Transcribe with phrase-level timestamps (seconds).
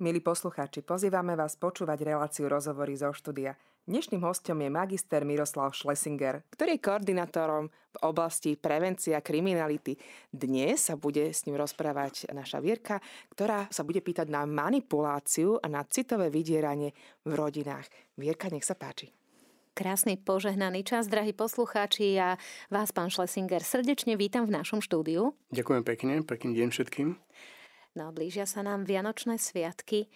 [0.00, 3.52] Milí poslucháči, pozývame vás počúvať reláciu rozhovory zo štúdia.
[3.84, 10.00] Dnešným hostom je magister Miroslav Schlesinger, ktorý je koordinátorom v oblasti prevencia kriminality.
[10.32, 13.04] Dnes sa bude s ním rozprávať naša Vierka,
[13.36, 16.96] ktorá sa bude pýtať na manipuláciu a na citové vydieranie
[17.28, 17.84] v rodinách.
[18.16, 19.12] Vierka, nech sa páči.
[19.76, 22.16] Krásny požehnaný čas, drahí poslucháči.
[22.16, 22.40] Ja
[22.72, 25.36] vás, pán Schlesinger, srdečne vítam v našom štúdiu.
[25.52, 27.20] Ďakujem pekne, pekný deň všetkým.
[27.98, 30.06] No, blížia sa nám Vianočné sviatky.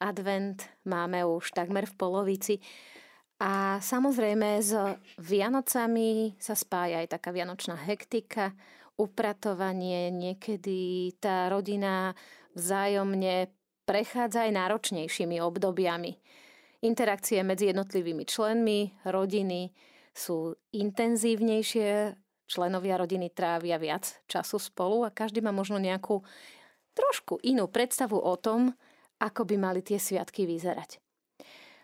[0.00, 2.54] Advent máme už takmer v polovici.
[3.38, 4.72] A samozrejme s
[5.20, 8.56] Vianocami sa spája aj taká vianočná hektika,
[8.98, 12.18] upratovanie, niekedy tá rodina
[12.58, 13.52] vzájomne
[13.86, 16.18] prechádza aj náročnejšími obdobiami.
[16.82, 19.70] Interakcie medzi jednotlivými členmi rodiny
[20.10, 26.24] sú intenzívnejšie, členovia rodiny trávia viac času spolu a každý má možno nejakú
[26.98, 28.74] trošku inú predstavu o tom,
[29.22, 30.98] ako by mali tie sviatky vyzerať.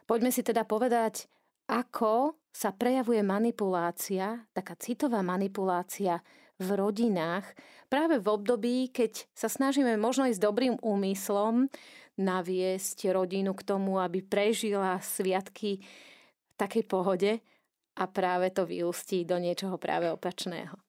[0.04, 1.30] Poďme si teda povedať,
[1.70, 6.20] ako sa prejavuje manipulácia, taká citová manipulácia
[6.60, 7.46] v rodinách,
[7.90, 11.66] práve v období, keď sa snažíme možno s dobrým úmyslom
[12.14, 17.42] naviesť rodinu k tomu, aby prežila sviatky v takej pohode
[17.98, 20.83] a práve to vyústí do niečoho práve opačného.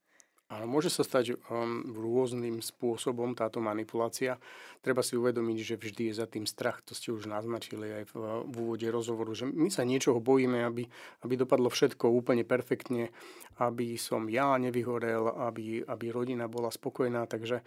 [0.46, 4.38] Áno, môže sa stať um, rôznym spôsobom táto manipulácia.
[4.86, 8.46] Treba si uvedomiť, že vždy je za tým strach, to ste už naznačili aj v,
[8.46, 10.86] v úvode rozhovoru, že my sa niečoho bojíme, aby,
[11.26, 13.10] aby dopadlo všetko úplne perfektne,
[13.58, 17.66] aby som ja nevyhorel, aby, aby rodina bola spokojná, takže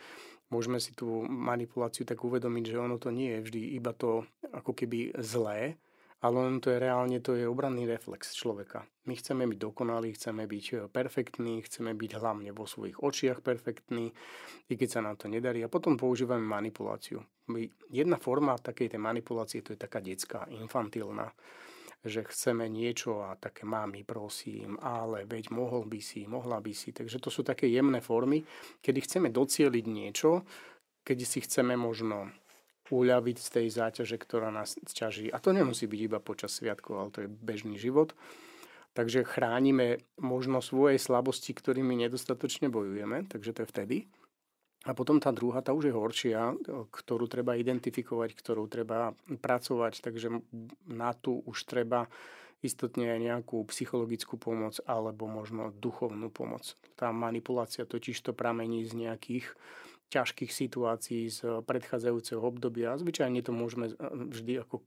[0.55, 4.23] môžeme si tú manipuláciu tak uvedomiť, že ono to nie je vždy iba to
[4.55, 5.83] ako keby zlé,
[6.19, 8.83] ale len to je reálne, to je obranný reflex človeka.
[9.07, 14.11] My chceme byť dokonalí, chceme byť e, perfektní, chceme byť hlavne vo svojich očiach perfektní,
[14.67, 15.63] i keď sa nám to nedarí.
[15.63, 17.23] A potom používame manipuláciu.
[17.89, 21.31] Jedna forma takej tej manipulácie, to je taká detská, infantilná
[22.05, 26.95] že chceme niečo a také mami, prosím, ale veď mohol by si, mohla by si.
[26.95, 28.47] Takže to sú také jemné formy,
[28.79, 30.47] kedy chceme docieliť niečo,
[31.03, 32.31] keď si chceme možno
[32.91, 35.29] uľaviť z tej záťaže, ktorá nás ťaží.
[35.33, 38.17] A to nemusí byť iba počas sviatkov, ale to je bežný život.
[38.97, 43.97] Takže chránime možno svoje slabosti, ktorými nedostatočne bojujeme, takže to je vtedy.
[44.87, 46.55] A potom tá druhá, tá už je horšia,
[46.89, 50.41] ktorú treba identifikovať, ktorú treba pracovať, takže
[50.87, 52.07] na tú už treba
[52.63, 56.75] istotne aj nejakú psychologickú pomoc alebo možno duchovnú pomoc.
[56.99, 59.47] Tá manipulácia totiž to pramení z nejakých
[60.09, 62.97] ťažkých situácií z predchádzajúceho obdobia.
[62.97, 63.93] Zvyčajne to môžeme
[64.33, 64.85] vždy ako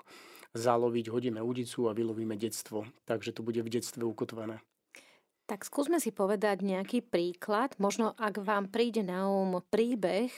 [0.51, 2.89] zaloviť, hodíme udicu a vylovíme detstvo.
[3.05, 4.59] Takže to bude v detstve ukotvené.
[5.45, 7.75] Tak skúsme si povedať nejaký príklad.
[7.75, 10.31] Možno ak vám príde na um príbeh,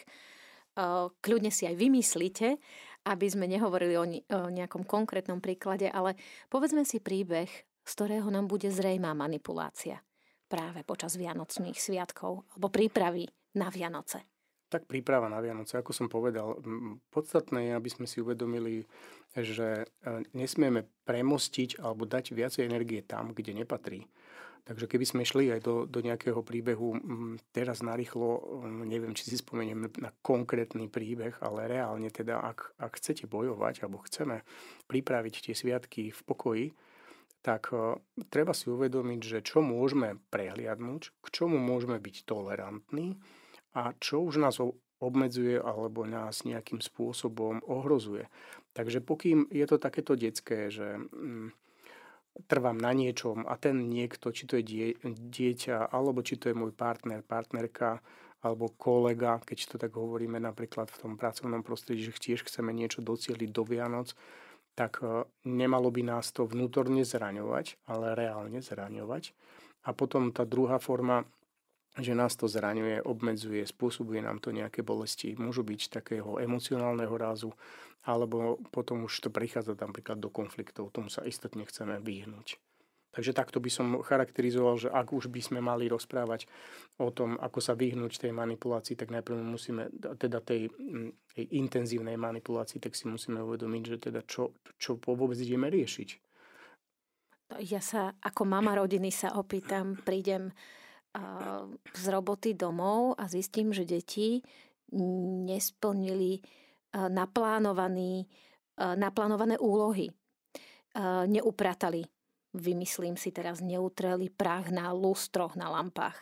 [1.22, 2.58] kľudne si aj vymyslíte,
[3.06, 4.10] aby sme nehovorili o
[4.50, 6.18] nejakom konkrétnom príklade, ale
[6.50, 7.52] povedzme si príbeh,
[7.84, 10.02] z ktorého nám bude zrejmá manipulácia
[10.50, 14.33] práve počas Vianočných sviatkov alebo prípravy na Vianoce.
[14.74, 16.58] Tak príprava na Vianoce, ako som povedal,
[17.14, 18.90] podstatné je, aby sme si uvedomili,
[19.38, 24.10] že e, nesmieme premostiť alebo dať viacej energie tam, kde nepatrí.
[24.66, 26.98] Takže keby sme šli aj do, do nejakého príbehu
[27.54, 33.30] teraz narýchlo, neviem, či si spomeniem na konkrétny príbeh, ale reálne teda, ak, ak chcete
[33.30, 34.42] bojovať alebo chceme
[34.90, 36.68] pripraviť tie sviatky v pokoji,
[37.46, 38.02] tak e,
[38.34, 43.22] treba si uvedomiť, že čo môžeme prehliadnúť, k čomu môžeme byť tolerantní,
[43.74, 44.62] a čo už nás
[45.04, 48.32] obmedzuje alebo nás nejakým spôsobom ohrozuje.
[48.74, 51.52] Takže pokým je to takéto detské, že mm,
[52.48, 56.58] trvám na niečom a ten niekto, či to je die, dieťa, alebo či to je
[56.58, 58.02] môj partner, partnerka,
[58.44, 63.00] alebo kolega, keď to tak hovoríme napríklad v tom pracovnom prostredí, že tiež chceme niečo
[63.00, 64.12] docieliť do Vianoc,
[64.76, 69.32] tak e, nemalo by nás to vnútorne zraňovať, ale reálne zraňovať.
[69.88, 71.24] A potom tá druhá forma
[71.98, 75.38] že nás to zraňuje, obmedzuje, spôsobuje nám to nejaké bolesti.
[75.38, 77.54] Môžu byť takého emocionálneho rázu,
[78.02, 80.90] alebo potom už to prichádza napríklad do konfliktov.
[80.90, 82.58] Tomu sa istotne chceme vyhnúť.
[83.14, 86.50] Takže takto by som charakterizoval, že ak už by sme mali rozprávať
[86.98, 92.18] o tom, ako sa vyhnúť tej manipulácii, tak najprv musíme, teda tej, mm, tej intenzívnej
[92.18, 96.10] manipulácii, tak si musíme uvedomiť, že teda čo, čo vôbec ideme riešiť.
[97.62, 100.50] Ja sa ako mama rodiny sa opýtam, prídem
[101.94, 104.42] z roboty domov a zistím, že deti
[105.46, 106.42] nesplnili
[106.94, 108.26] naplánovaný,
[108.78, 110.10] naplánované úlohy.
[111.30, 112.06] Neupratali,
[112.54, 116.18] vymyslím si teraz, neutreli prach na lustroch, na lampách.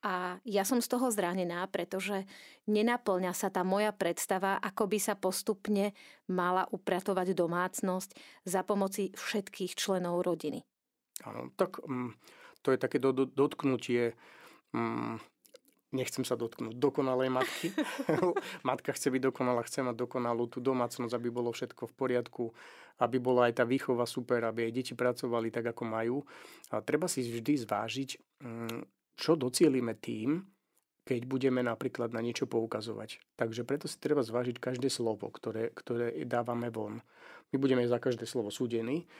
[0.00, 2.24] A ja som z toho zranená, pretože
[2.64, 5.92] nenaplňa sa tá moja predstava, ako by sa postupne
[6.24, 8.10] mala upratovať domácnosť
[8.48, 10.64] za pomoci všetkých členov rodiny.
[11.28, 12.16] Áno, tak um,
[12.60, 14.14] to je také do, do, dotknutie
[14.72, 15.20] um,
[15.90, 17.74] nechcem sa dotknúť dokonalej matky.
[18.68, 22.44] Matka chce byť dokonalá, chce mať dokonalú tú domácnosť, aby bolo všetko v poriadku,
[23.02, 26.16] aby bola aj tá výchova super, aby aj deti pracovali tak, ako majú.
[26.70, 28.10] A treba si vždy zvážiť,
[28.42, 28.80] mm,
[29.18, 30.46] čo docielime tým,
[31.02, 33.18] keď budeme napríklad na niečo poukazovať.
[33.34, 37.02] Takže preto si treba zvážiť každé slovo, ktoré, ktoré dávame von.
[37.50, 39.10] My budeme za každé slovo súdení,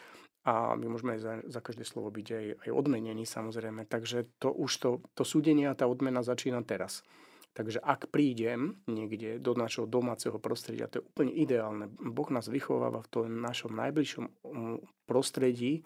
[0.41, 3.85] a my môžeme za, za každé slovo byť aj, aj odmenení samozrejme.
[3.85, 7.05] Takže to už to, to súdenie a tá odmena začína teraz.
[7.51, 11.91] Takže ak prídem niekde do našho domáceho prostredia, to je úplne ideálne.
[11.99, 15.83] Boh nás vychováva v tom našom najbližšom mm, prostredí,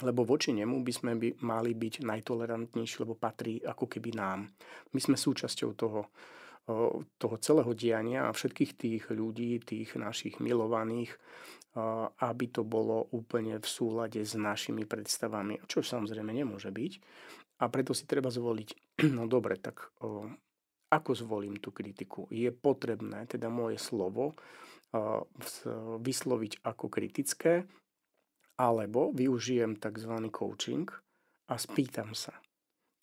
[0.00, 4.48] lebo voči nemu by sme by mali byť najtolerantnejší, lebo patrí ako keby nám.
[4.96, 6.08] My sme súčasťou toho,
[7.18, 11.14] toho celého diania a všetkých tých ľudí, tých našich milovaných,
[12.18, 16.92] aby to bolo úplne v súlade s našimi predstavami, čo samozrejme nemôže byť.
[17.60, 18.68] A preto si treba zvoliť,
[19.16, 19.94] no dobre, tak
[20.90, 22.26] ako zvolím tú kritiku?
[22.34, 24.34] Je potrebné teda moje slovo
[26.02, 27.62] vysloviť ako kritické,
[28.58, 30.12] alebo využijem tzv.
[30.28, 30.90] coaching
[31.48, 32.36] a spýtam sa,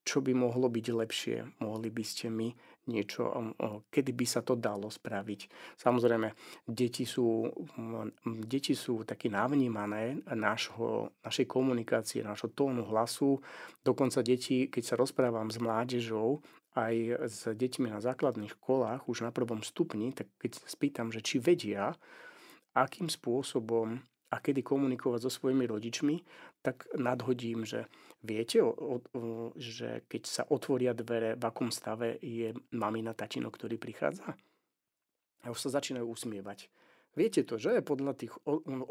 [0.06, 2.54] čo by mohlo byť lepšie, mohli by ste mi
[2.88, 3.54] niečo,
[3.92, 5.42] kedy by sa to dalo spraviť.
[5.76, 6.32] Samozrejme,
[6.64, 7.48] deti sú,
[8.26, 13.40] deti sú také navnímané našho, našej komunikácie, našho tónu hlasu.
[13.84, 16.40] Dokonca deti, keď sa rozprávam s mládežou,
[16.78, 16.96] aj
[17.26, 21.98] s deťmi na základných školách, už na prvom stupni, tak keď spýtam, že či vedia,
[22.78, 23.98] akým spôsobom
[24.30, 26.22] a kedy komunikovať so svojimi rodičmi,
[26.62, 27.90] tak nadhodím, že
[28.28, 29.00] viete, o, o,
[29.56, 34.36] že keď sa otvoria dvere, v akom stave je mamina, tatino, ktorý prichádza?
[35.48, 36.68] A už sa začínajú usmievať.
[37.16, 37.80] Viete to, že?
[37.82, 38.36] Podľa tých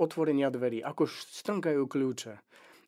[0.01, 2.35] otvorenia dverí, ako strnkajú kľúče,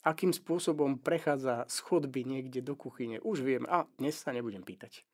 [0.03, 3.21] akým spôsobom prechádza schodby niekde do kuchyne.
[3.23, 5.05] Už viem, a dnes sa nebudem pýtať.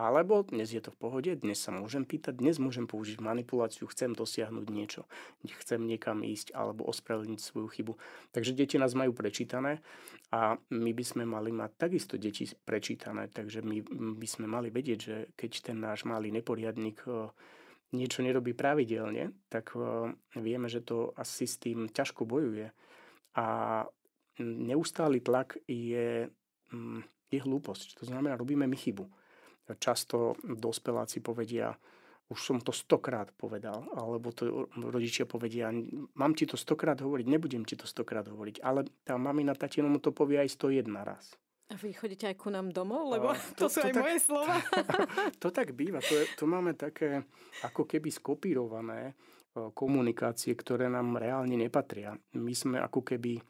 [0.00, 4.14] Alebo dnes je to v pohode, dnes sa môžem pýtať, dnes môžem použiť manipuláciu, chcem
[4.14, 5.02] dosiahnuť niečo,
[5.42, 7.92] chcem niekam ísť alebo ospravedlniť svoju chybu.
[8.30, 9.82] Takže deti nás majú prečítané
[10.30, 13.82] a my by sme mali mať takisto deti prečítané, takže my
[14.14, 17.34] by sme mali vedieť, že keď ten náš malý neporiadnik e,
[17.90, 22.70] niečo nerobí pravidelne, tak e, vieme, že to asi s tým ťažko bojuje.
[23.34, 23.46] A
[24.40, 26.30] neustály tlak je,
[27.26, 27.98] je hlúposť.
[28.00, 29.19] To znamená, robíme my chybu
[29.78, 31.74] často dospeláci povedia,
[32.30, 35.74] už som to stokrát povedal, alebo to rodičia povedia,
[36.14, 39.98] mám ti to stokrát hovoriť, nebudem ti to stokrát hovoriť, ale tá mamina tatino mu
[39.98, 41.34] to povie aj 101 raz.
[41.70, 44.18] A vy chodíte aj ku nám domov, lebo to, to sú to aj tak, moje
[44.22, 44.56] slova.
[45.42, 47.22] to tak býva, to, je, to máme také
[47.66, 49.14] ako keby skopírované
[49.74, 52.14] komunikácie, ktoré nám reálne nepatria.
[52.38, 53.42] My sme ako keby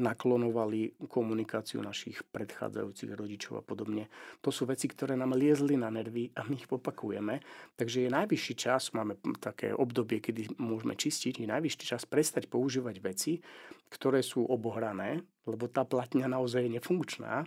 [0.00, 4.08] naklonovali komunikáciu našich predchádzajúcich rodičov a podobne.
[4.40, 7.44] To sú veci, ktoré nám liezli na nervy a my ich opakujeme.
[7.76, 12.96] Takže je najvyšší čas, máme také obdobie, kedy môžeme čistiť, je najvyšší čas prestať používať
[13.04, 13.44] veci,
[13.92, 17.44] ktoré sú obohrané, lebo tá platňa naozaj je nefunkčná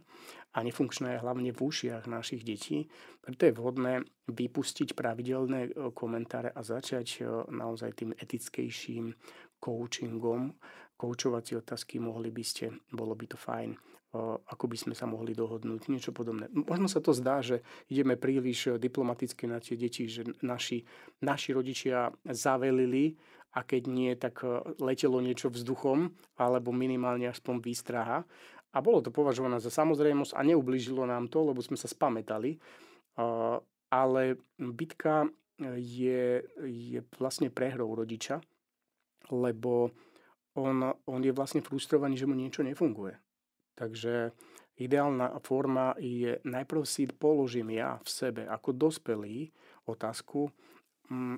[0.56, 2.88] a nefunkčná je hlavne v ušiach našich detí.
[3.20, 3.94] Preto je vhodné
[4.32, 9.12] vypustiť pravidelné e, komentáre a začať e, naozaj tým etickejším
[9.60, 10.56] coachingom,
[10.96, 13.76] koučovacie otázky, mohli by ste, bolo by to fajn,
[14.48, 16.48] ako by sme sa mohli dohodnúť, niečo podobné.
[16.52, 17.60] Možno sa to zdá, že
[17.92, 20.88] ideme príliš diplomaticky na tie deti, že naši,
[21.20, 23.20] naši rodičia zavelili
[23.56, 28.28] a keď nie, tak e, letelo niečo vzduchom, alebo minimálne aspoň výstraha.
[28.76, 32.60] A bolo to považované za samozrejmosť a neublížilo nám to, lebo sme sa spametali.
[33.88, 34.22] Ale
[34.60, 35.32] bitka
[35.80, 38.44] je, je vlastne prehrou rodiča,
[39.32, 39.96] lebo
[40.60, 43.16] on, on je vlastne frustrovaný, že mu niečo nefunguje.
[43.80, 44.36] Takže
[44.80, 49.52] ideálna forma je, najprv si položím ja v sebe ako dospelý
[49.88, 50.52] otázku,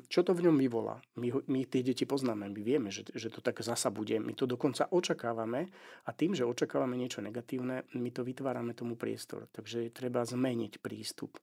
[0.08, 1.04] čo to v ňom vyvolá.
[1.20, 4.16] My, my tie deti poznáme, my vieme, že, že to tak zasa bude.
[4.16, 5.68] My to dokonca očakávame
[6.08, 9.52] a tým, že očakávame niečo negatívne, my to vytvárame tomu priestor.
[9.52, 11.36] Takže treba zmeniť prístup.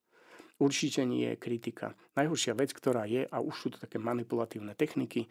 [0.56, 1.98] Určite nie je kritika.
[2.14, 5.26] Najhoršia vec, ktorá je, a už sú to také manipulatívne techniky,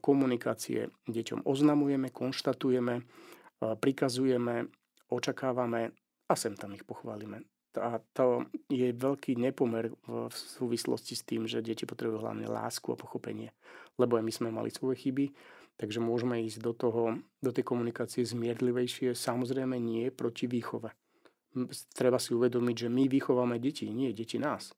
[0.00, 3.04] komunikácie deťom oznamujeme, konštatujeme,
[3.60, 4.66] prikazujeme,
[5.12, 5.92] očakávame
[6.26, 7.44] a sem tam ich pochválime.
[7.76, 13.00] A to je veľký nepomer v súvislosti s tým, že deti potrebujú hlavne lásku a
[13.00, 13.52] pochopenie.
[14.00, 15.32] Lebo aj my sme mali svoje chyby,
[15.76, 17.02] takže môžeme ísť do, toho,
[17.40, 19.12] do tej komunikácie zmierlivejšie.
[19.12, 20.92] Samozrejme nie proti výchove.
[21.92, 24.72] treba si uvedomiť, že my vychováme deti, nie deti nás.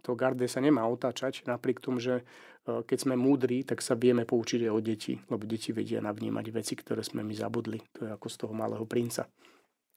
[0.00, 2.24] To garde sa nemá otáčať, napriek tomu, že
[2.64, 6.46] e, keď sme múdri, tak sa vieme poučiť aj od detí, lebo deti vedia navnímať
[6.56, 7.78] veci, ktoré sme my zabudli.
[8.00, 9.28] To je ako z toho malého princa.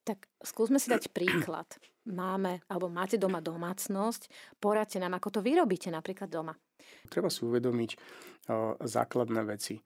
[0.04, 1.68] Tak skúsme si dať príklad.
[2.04, 4.28] Máme, alebo máte doma domácnosť,
[4.60, 6.52] poradte nám, ako to vyrobíte napríklad doma.
[7.08, 9.80] Treba si uvedomiť o, základné veci.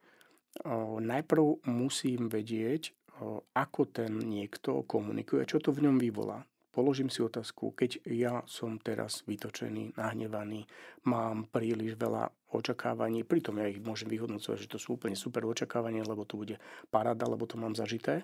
[0.66, 2.90] O, najprv musím vedieť,
[3.22, 6.42] o, ako ten niekto komunikuje, čo to v ňom vyvolá.
[6.74, 10.66] Položím si otázku, keď ja som teraz vytočený, nahnevaný,
[11.10, 16.06] mám príliš veľa očakávaní, pritom ja ich môžem vyhodnocovať, že to sú úplne super očakávania,
[16.06, 16.58] lebo to bude
[16.94, 18.22] parada, lebo to mám zažité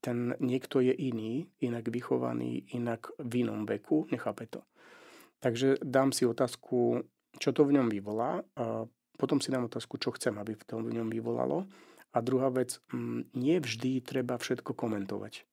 [0.00, 4.62] ten niekto je iný, inak vychovaný, inak v inom veku, nechápe to.
[5.38, 7.02] Takže dám si otázku,
[7.38, 8.86] čo to v ňom vyvolá, a
[9.18, 11.66] potom si dám otázku, čo chcem, aby v tom v ňom vyvolalo.
[12.14, 15.44] A druhá vec, mm, nie vždy treba všetko komentovať.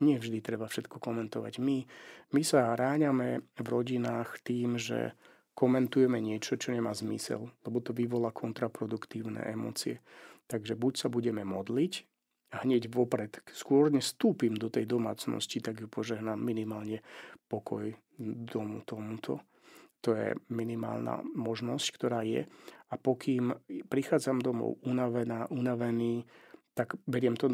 [0.00, 1.60] Nie vždy treba všetko komentovať.
[1.60, 1.84] My,
[2.32, 5.16] my sa ráňame v rodinách tým, že
[5.56, 10.04] komentujeme niečo, čo nemá zmysel, lebo to vyvolá kontraproduktívne emócie.
[10.48, 12.15] Takže buď sa budeme modliť
[12.62, 17.02] hneď vopred, skôr než vstúpim do tej domácnosti, tak ju požehnám minimálne
[17.50, 19.42] pokoj domu tomuto.
[20.04, 22.46] To je minimálna možnosť, ktorá je.
[22.92, 23.50] A pokým
[23.90, 26.22] prichádzam domov unavená, unavený,
[26.76, 27.50] tak beriem, to,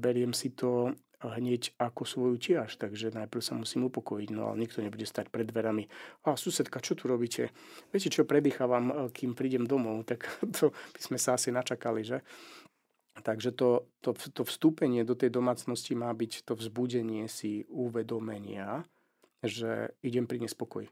[0.00, 4.80] beriem si to hneď ako svoju tiež, takže najprv sa musím upokojiť, no ale nikto
[4.80, 5.84] nebude stať pred dverami.
[6.24, 7.52] A susedka, čo tu robíte?
[7.92, 10.08] Viete, čo predýchávam, kým prídem domov?
[10.08, 10.24] Tak
[10.56, 12.24] to by sme sa asi načakali, že?
[13.20, 18.84] Takže to, to, to vstúpenie do tej domácnosti má byť to vzbudenie si uvedomenia,
[19.44, 20.84] že idem pri nespokoj.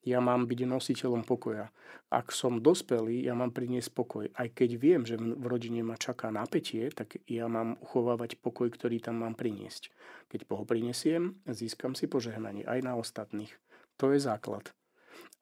[0.00, 1.68] Ja mám byť nositeľom pokoja.
[2.08, 4.32] Ak som dospelý, ja mám priniesť pokoj.
[4.32, 8.96] Aj keď viem, že v rodine ma čaká napätie, tak ja mám uchovávať pokoj, ktorý
[9.04, 9.92] tam mám priniesť.
[10.32, 13.52] Keď ho prinesiem, získam si požehnanie aj na ostatných.
[14.00, 14.72] To je základ.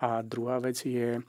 [0.02, 1.22] A druhá vec je,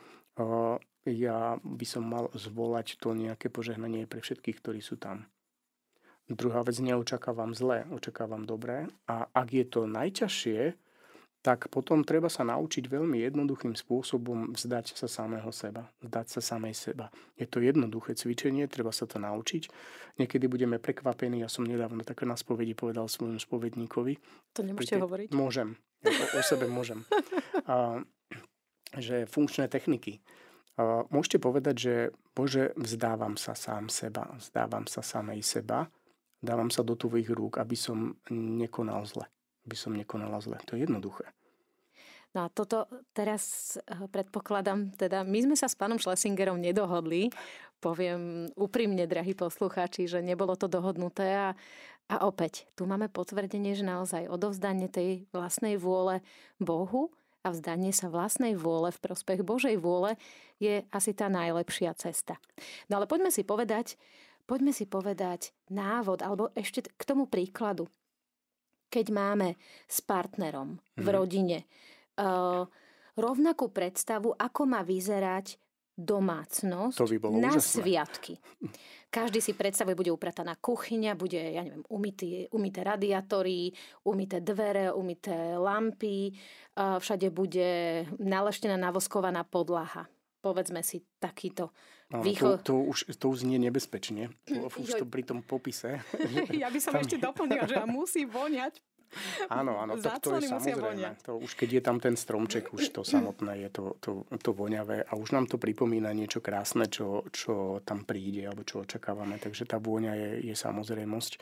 [1.07, 5.27] ja by som mal zvolať to nejaké požehnanie pre všetkých, ktorí sú tam.
[6.29, 8.85] Druhá vec, neočakávam zlé, očakávam dobré.
[9.09, 10.77] A ak je to najťažšie,
[11.39, 16.75] tak potom treba sa naučiť veľmi jednoduchým spôsobom vzdať sa samého seba, vzdať sa samej
[16.75, 17.07] seba.
[17.39, 19.71] Je to jednoduché cvičenie, treba sa to naučiť.
[20.19, 24.19] Niekedy budeme prekvapení, ja som nedávno také na spovedi povedal svojom spovedníkovi.
[24.59, 25.29] To nemôžete hovoriť?
[25.31, 27.07] Môžem, o, o sebe môžem.
[27.71, 28.03] A,
[28.99, 30.19] že funkčné techniky
[31.11, 31.95] Môžete povedať, že
[32.31, 35.91] Bože, vzdávam sa sám seba, vzdávam sa samej seba,
[36.39, 39.27] dávam sa do tvojich rúk, aby som nekonal zle.
[39.67, 40.55] Aby som nekonala zle.
[40.71, 41.27] To je jednoduché.
[42.31, 47.33] No a toto teraz eh, predpokladám, teda my sme sa s pánom Schlesingerom nedohodli,
[47.81, 51.49] poviem úprimne, drahí poslucháči, že nebolo to dohodnuté a,
[52.07, 56.21] a opäť, tu máme potvrdenie, že naozaj odovzdanie tej vlastnej vôle
[56.61, 57.09] Bohu
[57.43, 60.19] a vzdanie sa vlastnej vôle v prospech Božej vôle
[60.59, 62.35] je asi tá najlepšia cesta.
[62.91, 63.95] No ale poďme si povedať,
[64.43, 67.87] poďme si povedať návod, alebo ešte k tomu príkladu.
[68.89, 69.55] Keď máme
[69.85, 71.13] s partnerom v mhm.
[71.13, 71.57] rodine
[72.19, 72.65] uh,
[73.15, 75.55] rovnakú predstavu, ako má vyzerať
[75.99, 77.83] domácnosť to by bolo na úžasné.
[77.83, 78.33] sviatky.
[79.09, 83.73] Každý si predstavuje, bude uprataná kuchyňa, bude, ja neviem, umytý, umyté radiátory,
[84.05, 86.31] umyté dvere, umyté lampy,
[86.77, 90.07] všade bude naleštená, navoskovaná podlaha.
[90.39, 91.75] Povedzme si takýto
[92.09, 92.57] No, výcho...
[92.65, 94.33] to, to, už, to už znie nebezpečne,
[94.81, 96.01] už to pri tom popise.
[96.49, 97.05] ja by som tam...
[97.05, 98.81] ešte doplnila, že musí voňať
[99.49, 101.17] Áno, áno, to, to je samozrejme.
[101.25, 105.01] To už keď je tam ten stromček, už to samotné je to, to, to voňavé
[105.01, 109.41] a už nám to pripomína niečo krásne, čo, čo tam príde alebo čo očakávame.
[109.41, 111.41] Takže tá vôňa je, je samozrejmosť.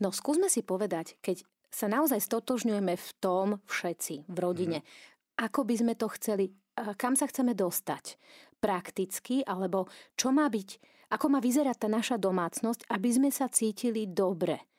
[0.00, 4.88] No skúsme si povedať, keď sa naozaj stotožňujeme v tom všetci v rodine, mm.
[5.48, 6.52] ako by sme to chceli,
[6.96, 8.16] kam sa chceme dostať
[8.60, 10.70] prakticky, alebo čo má byť,
[11.12, 14.71] ako má vyzerať tá naša domácnosť, aby sme sa cítili dobre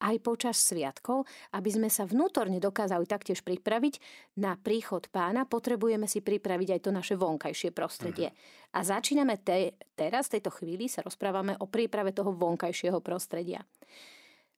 [0.00, 4.00] aj počas sviatkov, aby sme sa vnútorne dokázali taktiež pripraviť
[4.40, 8.32] na príchod pána, potrebujeme si pripraviť aj to naše vonkajšie prostredie.
[8.32, 8.80] Uh-huh.
[8.80, 13.60] A začíname te, teraz, v tejto chvíli, sa rozprávame o príprave toho vonkajšieho prostredia.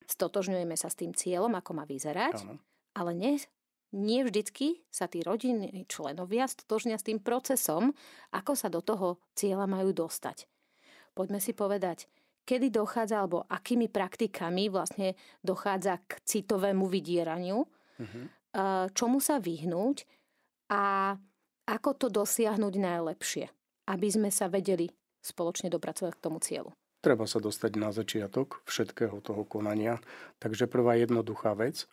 [0.06, 2.56] Stotožňujeme sa s tým cieľom, ako má vyzerať, uh-huh.
[2.94, 3.34] ale nie,
[3.92, 7.92] nie vždycky sa tí rodinní členovia stotožnia s tým procesom,
[8.30, 10.46] ako sa do toho cieľa majú dostať.
[11.12, 12.08] Poďme si povedať,
[12.42, 18.24] kedy dochádza, alebo akými praktikami vlastne dochádza k citovému vydieraniu, uh-huh.
[18.92, 20.04] čomu sa vyhnúť
[20.74, 21.14] a
[21.70, 23.46] ako to dosiahnuť najlepšie,
[23.86, 24.90] aby sme sa vedeli
[25.22, 26.74] spoločne dopracovať k tomu cieľu.
[27.02, 29.98] treba sa dostať na začiatok všetkého toho konania.
[30.38, 31.90] Takže prvá jednoduchá vec,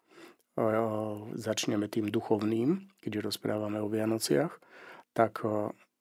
[1.34, 4.54] začneme tým duchovným, keď rozprávame o Vianociach,
[5.18, 5.42] tak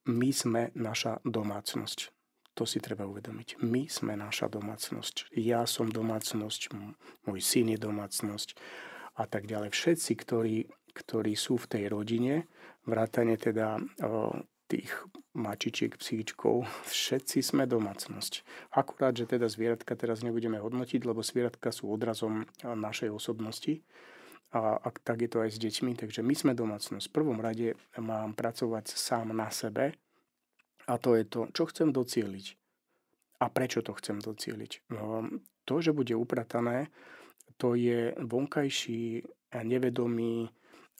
[0.08, 2.12] my sme naša domácnosť.
[2.58, 3.62] To si treba uvedomiť.
[3.62, 5.30] My sme naša domácnosť.
[5.38, 6.74] Ja som domácnosť,
[7.30, 8.58] môj syn je domácnosť
[9.14, 9.70] a tak ďalej.
[9.70, 12.50] Všetci, ktorí, ktorí sú v tej rodine,
[12.82, 13.78] vrátane teda
[14.66, 14.90] tých
[15.38, 18.42] mačičiek, psíčkov, všetci sme domácnosť.
[18.74, 23.86] Akurát, že teda zvieratka teraz nebudeme hodnotiť, lebo zvieratka sú odrazom našej osobnosti.
[24.50, 25.94] A, a tak je to aj s deťmi.
[25.94, 27.06] Takže my sme domácnosť.
[27.06, 29.92] V prvom rade mám pracovať sám na sebe,
[30.88, 32.46] a to je to, čo chcem docieliť.
[33.38, 34.90] A prečo to chcem docieliť?
[34.90, 35.28] No,
[35.68, 36.90] to, že bude upratané,
[37.60, 40.48] to je vonkajší a nevedomý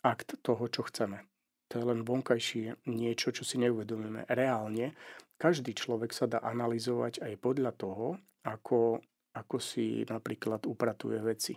[0.05, 1.25] akt toho, čo chceme.
[1.69, 4.29] To je len vonkajšie niečo, čo si neuvedomíme.
[4.29, 4.97] Reálne,
[5.37, 8.07] každý človek sa dá analyzovať aj podľa toho,
[8.45, 9.03] ako,
[9.37, 11.55] ako si napríklad upratuje veci.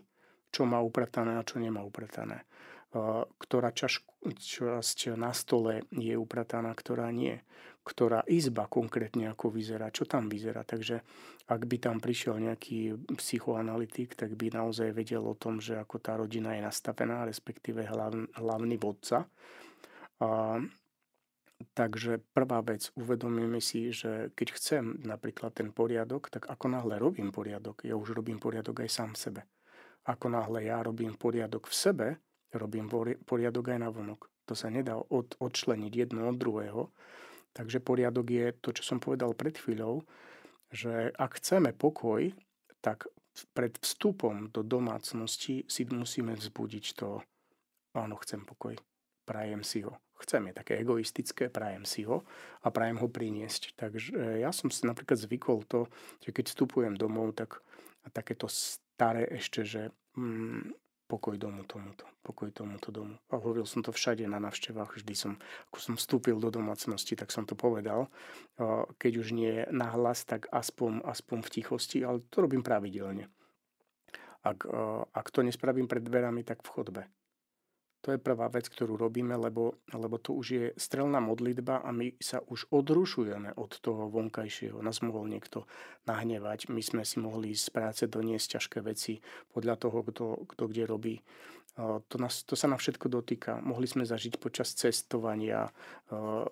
[0.51, 2.43] Čo má upratané a čo nemá upratané.
[2.91, 4.03] Ktorá časť
[5.15, 7.39] na stole je uprataná, ktorá nie
[7.81, 10.61] ktorá izba konkrétne ako vyzerá, čo tam vyzerá.
[10.61, 11.01] Takže
[11.49, 16.13] ak by tam prišiel nejaký psychoanalytik, tak by naozaj vedel o tom, že ako tá
[16.13, 19.25] rodina je nastavená, respektíve hlavný, hlavný vodca.
[20.21, 20.61] A,
[21.73, 27.33] takže prvá vec, uvedomíme si, že keď chcem napríklad ten poriadok, tak ako náhle robím
[27.33, 29.49] poriadok, ja už robím poriadok aj sám sebe.
[30.05, 32.07] Ako náhle ja robím poriadok v sebe,
[32.53, 32.91] robím
[33.25, 34.27] poriadok aj na vonok.
[34.49, 36.91] To sa nedá od, odčleniť jedno od druhého.
[37.51, 40.03] Takže poriadok je to, čo som povedal pred chvíľou,
[40.71, 42.31] že ak chceme pokoj,
[42.79, 43.11] tak
[43.51, 47.19] pred vstupom do domácnosti si musíme vzbudiť to,
[47.95, 48.75] áno, chcem pokoj,
[49.27, 49.99] prajem si ho.
[50.21, 52.23] Chcem, je také egoistické, prajem si ho
[52.61, 53.73] a prajem ho priniesť.
[53.73, 55.89] Takže ja som si napríklad zvykol to,
[56.21, 57.59] že keď vstupujem domov, tak
[58.01, 60.73] a takéto staré ešte, že mm,
[61.11, 63.19] pokoj domu tomuto, pokoj tomuto domu.
[63.27, 65.35] A hovoril som to všade na návštevách, vždy som,
[65.67, 68.07] ako som vstúpil do domácnosti, tak som to povedal.
[68.95, 73.27] Keď už nie nahlas, tak aspoň, aspoň v tichosti, ale to robím pravidelne.
[74.47, 74.63] Ak,
[75.11, 77.01] ak to nespravím pred dverami, tak v chodbe.
[78.01, 82.17] To je prvá vec, ktorú robíme, lebo, lebo to už je strelná modlitba a my
[82.17, 84.81] sa už odrušujeme od toho vonkajšieho.
[84.81, 85.69] Nás mohol niekto
[86.09, 89.21] nahnevať, my sme si mohli z práce doniesť ťažké veci
[89.53, 91.15] podľa toho, kto, kto kde robí.
[91.77, 93.61] To, nás, to sa na všetko dotýka.
[93.61, 95.69] Mohli sme zažiť počas cestovania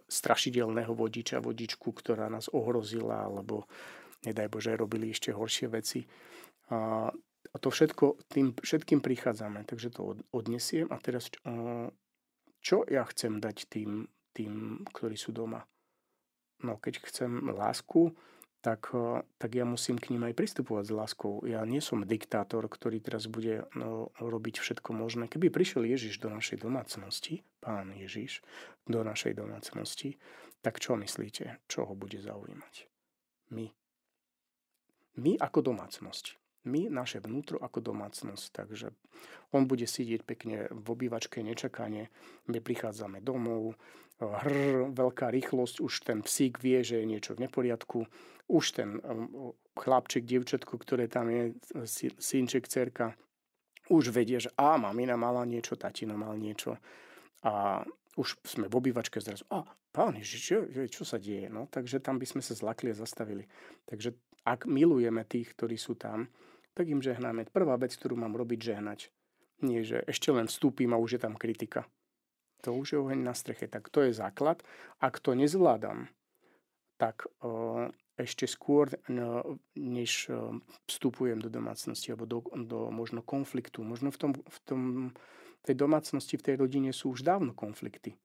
[0.06, 3.66] strašidelného vodiča, vodičku, ktorá nás ohrozila, alebo
[4.22, 6.06] nedaj Bože, robili ešte horšie veci.
[7.49, 10.91] A to všetko, tým všetkým prichádzame, takže to odnesiem.
[10.91, 11.32] A teraz,
[12.60, 15.65] čo ja chcem dať tým, tým ktorí sú doma?
[16.60, 18.12] No, keď chcem lásku,
[18.60, 18.91] tak,
[19.39, 21.39] tak ja musím k ním aj pristupovať s láskou.
[21.47, 25.32] Ja nie som diktátor, ktorý teraz bude no, robiť všetko možné.
[25.32, 28.43] Keby prišiel Ježiš do našej domácnosti, pán Ježiš
[28.84, 30.19] do našej domácnosti,
[30.60, 32.73] tak čo myslíte, čo ho bude zaujímať?
[33.56, 33.71] My.
[35.15, 38.45] My ako domácnosť my, naše vnútro ako domácnosť.
[38.52, 38.88] Takže
[39.56, 42.12] on bude sedieť pekne v obývačke nečakane,
[42.52, 43.80] my prichádzame domov,
[44.19, 48.04] hr, veľká rýchlosť, už ten psík vie, že je niečo v neporiadku,
[48.52, 51.56] už ten um, chlapček, dievčatko, ktoré tam je,
[52.19, 53.15] synček, cerka,
[53.89, 56.78] už vedie, že a mamina mala niečo, tatino mal niečo.
[57.41, 57.82] A
[58.19, 59.63] už sme v obývačke zrazu, a
[59.95, 60.58] pán Ježiš, čo,
[60.91, 61.48] čo sa deje?
[61.48, 63.48] No, takže tam by sme sa zlakli a zastavili.
[63.88, 64.13] Takže
[64.45, 66.28] ak milujeme tých, ktorí sú tam,
[66.74, 67.50] tak im žehnáme.
[67.50, 69.00] Prvá vec, ktorú mám robiť, žehnať.
[69.60, 71.88] Nie, že ešte len vstúpim a už je tam kritika.
[72.64, 73.68] To už je oheň na streche.
[73.68, 74.64] Tak to je základ.
[75.00, 76.12] Ak to nezvládam,
[77.00, 77.28] tak
[78.20, 79.48] ešte skôr, uh,
[79.80, 80.28] než
[80.92, 83.80] vstupujem do domácnosti alebo do, do možno konfliktu.
[83.80, 84.82] Možno v, tom, v tom,
[85.64, 88.16] tej domácnosti, v tej rodine sú už dávno konflikty.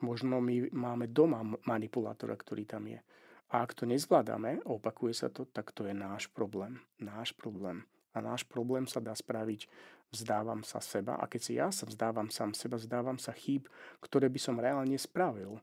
[0.00, 3.00] Možno my máme doma manipulátora, ktorý tam je.
[3.50, 6.78] A ak to nezvládame, opakuje sa to, tak to je náš problém.
[7.02, 7.82] Náš problém.
[8.14, 9.66] A náš problém sa dá spraviť,
[10.14, 11.18] vzdávam sa seba.
[11.18, 13.66] A keď si ja sa vzdávam sám seba, vzdávam sa chýb,
[13.98, 15.58] ktoré by som reálne spravil.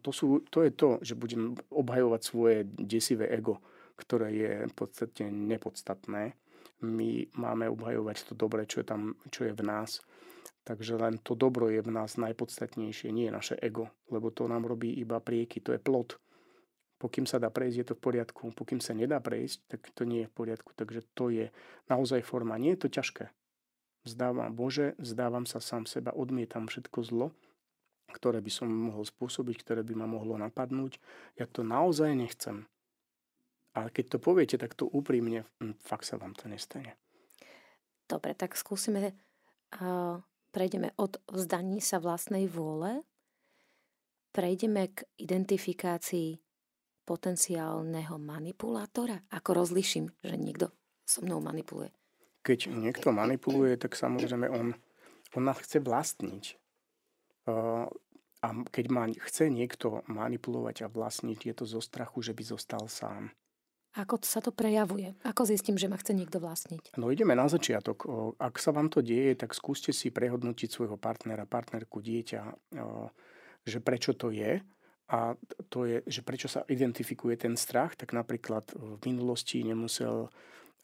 [0.00, 3.60] To, sú, to je to, že budem obhajovať svoje desivé ego,
[4.00, 6.32] ktoré je v podstate nepodstatné.
[6.80, 10.00] My máme obhajovať to dobré, čo je, tam, čo je v nás.
[10.64, 14.64] Takže len to dobro je v nás najpodstatnejšie, nie je naše ego, lebo to nám
[14.64, 16.16] robí iba prieky, to je plot
[17.00, 18.52] pokým sa dá prejsť, je to v poriadku.
[18.52, 20.76] Pokým sa nedá prejsť, tak to nie je v poriadku.
[20.76, 21.48] Takže to je
[21.88, 22.60] naozaj forma.
[22.60, 23.32] Nie je to ťažké.
[24.04, 27.32] Vzdávam Bože, vzdávam sa sám seba, odmietam všetko zlo,
[28.12, 31.00] ktoré by som mohol spôsobiť, ktoré by ma mohlo napadnúť.
[31.40, 32.68] Ja to naozaj nechcem.
[33.72, 36.96] A keď to poviete takto úprimne, hm, fakt sa vám to nestane.
[38.08, 39.14] Dobre, tak skúsime,
[39.78, 40.18] uh,
[40.50, 43.06] prejdeme od vzdaní sa vlastnej vôle,
[44.34, 46.49] prejdeme k identifikácii
[47.10, 49.26] potenciálneho manipulátora.
[49.34, 50.70] Ako rozliším, že niekto
[51.02, 51.90] so mnou manipuluje?
[52.46, 54.78] Keď niekto manipuluje, tak samozrejme on,
[55.34, 56.54] on nás chce vlastniť.
[58.40, 62.86] A keď ma chce niekto manipulovať a vlastniť, je to zo strachu, že by zostal
[62.86, 63.34] sám.
[63.98, 65.18] Ako sa to prejavuje?
[65.26, 66.94] Ako zistím, že ma chce niekto vlastniť?
[66.94, 68.06] No ideme na začiatok.
[68.38, 72.70] Ak sa vám to deje, tak skúste si prehodnotiť svojho partnera, partnerku, dieťa,
[73.66, 74.62] že prečo to je.
[75.10, 75.34] A
[75.66, 80.30] to je, že prečo sa identifikuje ten strach, tak napríklad v minulosti nemusel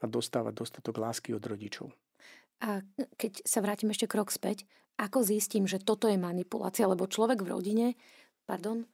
[0.02, 1.94] dostávať dostatok lásky od rodičov.
[2.60, 2.82] A
[3.16, 6.88] keď sa vrátim ešte krok späť, ako zistím, že toto je manipulácia?
[6.88, 7.86] Lebo človek v rodine,
[8.48, 8.88] pardon,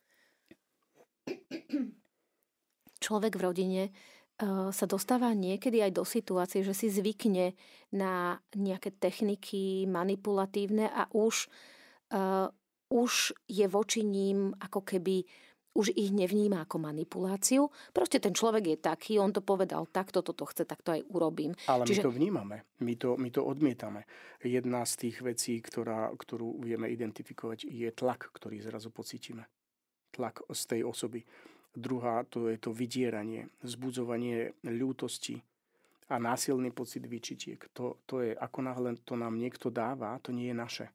[2.98, 3.82] človek v rodine
[4.42, 7.54] uh, sa dostáva niekedy aj do situácie, že si zvykne
[7.94, 11.46] na nejaké techniky manipulatívne a už,
[12.14, 12.50] uh,
[12.92, 15.24] už je voči ním ako keby
[15.72, 17.72] už ich nevníma ako manipuláciu.
[17.96, 21.56] Proste ten človek je taký, on to povedal takto, toto chce, tak to aj urobím.
[21.64, 22.04] Ale Čiže...
[22.04, 24.04] my to vnímame, my to, my to odmietame.
[24.44, 29.48] Jedna z tých vecí, ktorá, ktorú vieme identifikovať, je tlak, ktorý zrazu pocítime.
[30.12, 31.24] Tlak z tej osoby.
[31.72, 35.40] Druhá to je to vydieranie, zbudzovanie ľútosti
[36.12, 37.56] a násilný pocit vyčitiek.
[37.72, 40.86] To, to je, ako náhle to nám niekto dáva, to nie je naše.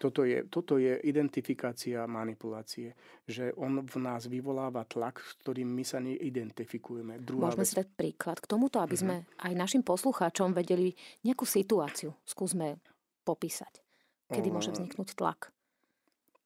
[0.00, 2.96] Toto je, toto je identifikácia manipulácie,
[3.28, 7.20] že on v nás vyvoláva tlak, s ktorým my sa neidentifikujeme.
[7.20, 7.68] Druhá Môžeme vec...
[7.68, 9.04] si dať príklad k tomuto, aby uh-huh.
[9.04, 12.16] sme aj našim poslucháčom vedeli nejakú situáciu.
[12.24, 12.80] Skúsme
[13.28, 13.84] popísať.
[14.32, 15.52] Kedy môže vzniknúť tlak?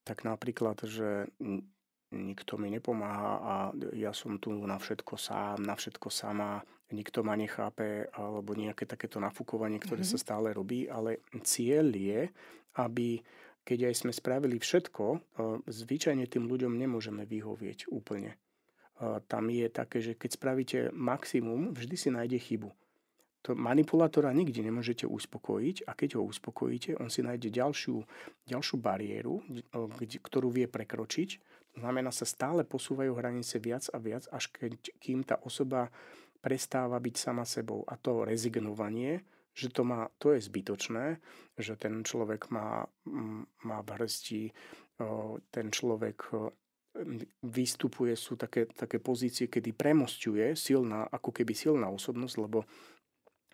[0.03, 1.31] Tak napríklad, že
[2.11, 3.55] nikto mi nepomáha a
[3.95, 6.59] ja som tu na všetko sám, na všetko sama,
[6.92, 10.20] nikto ma nechápe, alebo nejaké takéto nafúkovanie, ktoré mm-hmm.
[10.20, 12.20] sa stále robí, ale cieľ je,
[12.81, 13.23] aby
[13.64, 15.05] keď aj sme spravili všetko,
[15.64, 18.37] zvyčajne tým ľuďom nemôžeme vyhovieť úplne.
[19.25, 22.68] Tam je také, že keď spravíte maximum, vždy si nájde chybu.
[23.44, 28.01] To manipulátora nikdy nemôžete uspokojiť a keď ho uspokojíte, on si nájde ďalšiu,
[28.49, 29.40] ďalšiu bariéru,
[30.20, 31.40] ktorú vie prekročiť
[31.75, 35.90] to znamená, sa stále posúvajú hranice viac a viac, až keď, kým tá osoba
[36.44, 37.88] prestáva byť sama sebou.
[37.88, 39.24] A to rezignovanie,
[39.57, 41.16] že to, má, to je zbytočné,
[41.57, 42.85] že ten človek má,
[43.64, 44.42] má v hrsti,
[45.48, 46.28] ten človek
[47.42, 52.68] vystupuje, sú také, také pozície, kedy premostuje silná, ako keby silná osobnosť, lebo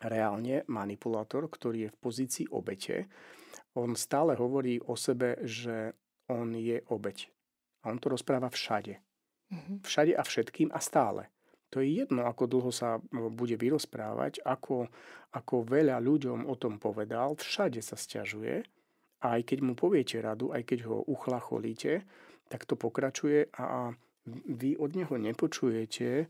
[0.00, 3.08] reálne manipulátor, ktorý je v pozícii obete,
[3.76, 5.94] on stále hovorí o sebe, že
[6.26, 7.30] on je obeť.
[7.86, 8.98] A on to rozpráva všade.
[9.50, 9.76] Mm-hmm.
[9.86, 11.32] Všade a všetkým a stále.
[11.70, 14.90] To je jedno, ako dlho sa bude vyrozprávať, ako,
[15.30, 18.66] ako veľa ľuďom o tom povedal, všade sa stiažuje
[19.22, 22.02] a aj keď mu poviete radu, aj keď ho uchlacholíte,
[22.50, 23.94] tak to pokračuje a
[24.30, 26.26] vy od neho nepočujete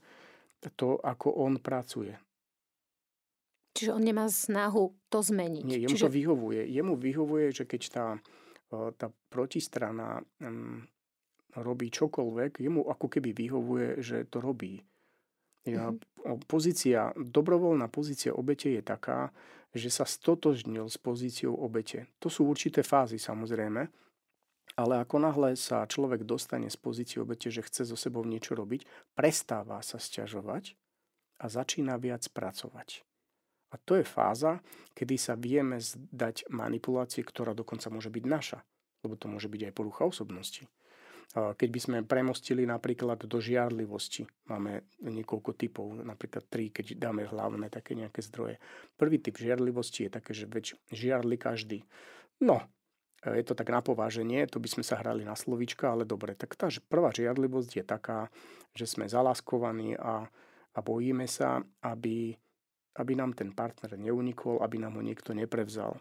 [0.77, 2.13] to, ako on pracuje.
[3.73, 5.65] Čiže on nemá snahu to zmeniť.
[5.65, 6.05] Nie, jemu Čiže...
[6.05, 6.61] to vyhovuje.
[6.69, 8.07] Jemu vyhovuje, že keď tá,
[8.99, 10.85] tá protistrana mm,
[11.63, 14.83] robí čokoľvek, jemu ako keby vyhovuje, že to robí.
[15.69, 16.49] Ja, mm-hmm.
[16.49, 19.29] pozícia, dobrovoľná pozícia obete je taká,
[19.77, 22.09] že sa stotožnil s pozíciou obete.
[22.19, 23.87] To sú určité fázy samozrejme,
[24.79, 28.87] ale ako náhle sa človek dostane z pozície obete, že chce so sebou niečo robiť,
[29.13, 30.75] prestáva sa sťažovať
[31.41, 33.05] a začína viac pracovať.
[33.71, 34.59] A to je fáza,
[34.99, 38.59] kedy sa vieme zdať manipulácie, ktorá dokonca môže byť naša,
[39.07, 40.67] lebo to môže byť aj porucha osobnosti.
[41.31, 47.71] Keď by sme premostili napríklad do žiarlivosti, máme niekoľko typov, napríklad tri, keď dáme hlavné
[47.71, 48.59] také nejaké zdroje.
[48.99, 51.87] Prvý typ žiarlivosti je také, že veď žiarli každý.
[52.43, 52.67] No,
[53.23, 56.59] je to tak na pováženie, to by sme sa hrali na slovíčka, ale dobre, tak
[56.59, 58.27] tá prvá žiarlivosť je taká,
[58.75, 60.27] že sme zalaskovaní a,
[60.75, 62.35] a bojíme sa, aby,
[62.99, 65.95] aby nám ten partner neunikol, aby nám ho niekto neprevzal.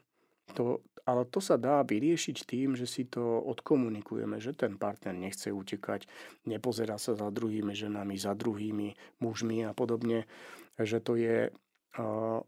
[0.57, 5.49] To, ale to sa dá vyriešiť tým, že si to odkomunikujeme, že ten partner nechce
[5.49, 6.05] utekať,
[6.45, 10.29] nepozerá sa za druhými ženami, za druhými mužmi a podobne,
[10.77, 12.39] že to je uh,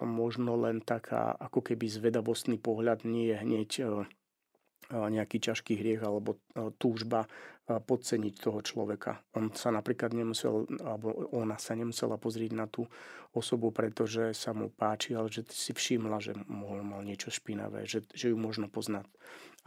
[0.00, 4.04] možno len taká ako keby zvedavostný pohľad, nie je hneď uh,
[4.88, 6.40] nejaký ťažký hriech alebo
[6.80, 7.28] túžba
[7.70, 9.22] podceniť toho človeka.
[9.38, 12.82] On sa napríklad nemusel, alebo ona sa nemusela pozrieť na tú
[13.30, 18.02] osobu, pretože sa mu páči, ale že si všimla, že mohol mal niečo špinavé, že,
[18.10, 19.06] že ju možno poznať.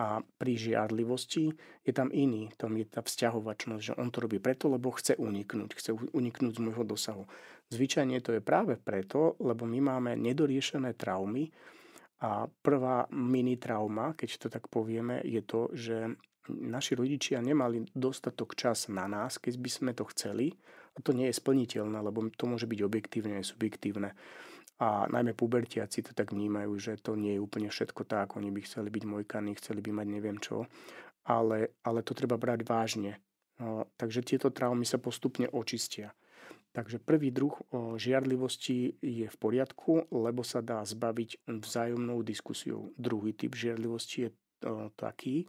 [0.03, 1.53] A pri žiadlivosti
[1.85, 5.71] je tam iný, tam je tá vzťahovačnosť, že on to robí preto, lebo chce uniknúť,
[5.77, 7.23] chce uniknúť z môjho dosahu.
[7.71, 11.47] Zvyčajne to je práve preto, lebo my máme nedoriešené traumy,
[12.23, 16.15] a prvá mini trauma, keď to tak povieme, je to, že
[16.47, 20.55] naši rodičia nemali dostatok čas na nás, keď by sme to chceli.
[20.95, 24.15] A to nie je splniteľné, lebo to môže byť objektívne aj subjektívne.
[24.79, 28.39] A najmä pubertiaci to tak vnímajú, že to nie je úplne všetko tak.
[28.39, 30.67] Oni by chceli byť mojkaní, chceli by mať neviem čo.
[31.27, 33.19] Ale, ale to treba brať vážne.
[33.59, 36.15] No, takže tieto traumy sa postupne očistia.
[36.73, 37.53] Takže prvý druh
[38.01, 42.89] žiarlivosti je v poriadku, lebo sa dá zbaviť vzájomnou diskusiou.
[42.97, 44.29] Druhý typ žiarlivosti je
[44.97, 45.45] taký,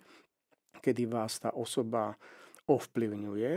[0.84, 2.20] kedy vás tá osoba
[2.68, 3.50] ovplyvňuje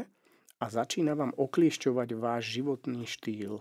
[0.64, 3.60] a začína vám okliešťovať váš životný štýl.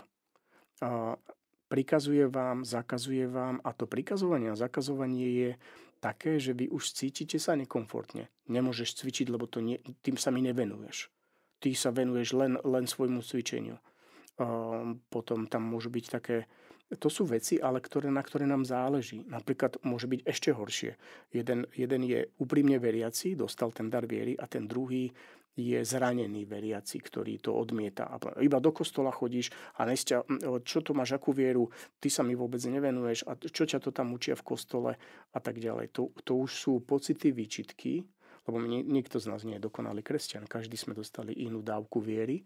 [1.67, 5.49] Prikazuje vám, zakazuje vám a to prikazovanie a zakazovanie je
[5.99, 8.31] také, že vy už cítite sa nekomfortne.
[8.47, 11.11] Nemôžeš cvičiť, lebo to nie, tým sa mi nevenuješ.
[11.59, 13.83] Ty sa venuješ len, len svojmu cvičeniu
[15.09, 16.45] potom tam môžu byť také,
[17.01, 19.25] to sú veci, ale ktoré, na ktoré nám záleží.
[19.27, 20.93] Napríklad môže byť ešte horšie.
[21.33, 25.09] Jeden, jeden je úprimne veriaci, dostal ten dar viery a ten druhý
[25.57, 28.05] je zranený veriaci, ktorý to odmieta.
[28.37, 29.49] Iba do kostola chodíš
[29.81, 30.29] a nesťa,
[30.61, 34.13] čo to máš, akú vieru, ty sa mi vôbec nevenuješ a čo ťa to tam
[34.13, 34.91] učia v kostole
[35.33, 35.97] a tak ďalej.
[35.97, 38.05] To, to už sú pocity výčitky,
[38.45, 40.45] lebo nikto z nás nie je dokonalý kresťan.
[40.45, 42.45] Každý sme dostali inú dávku viery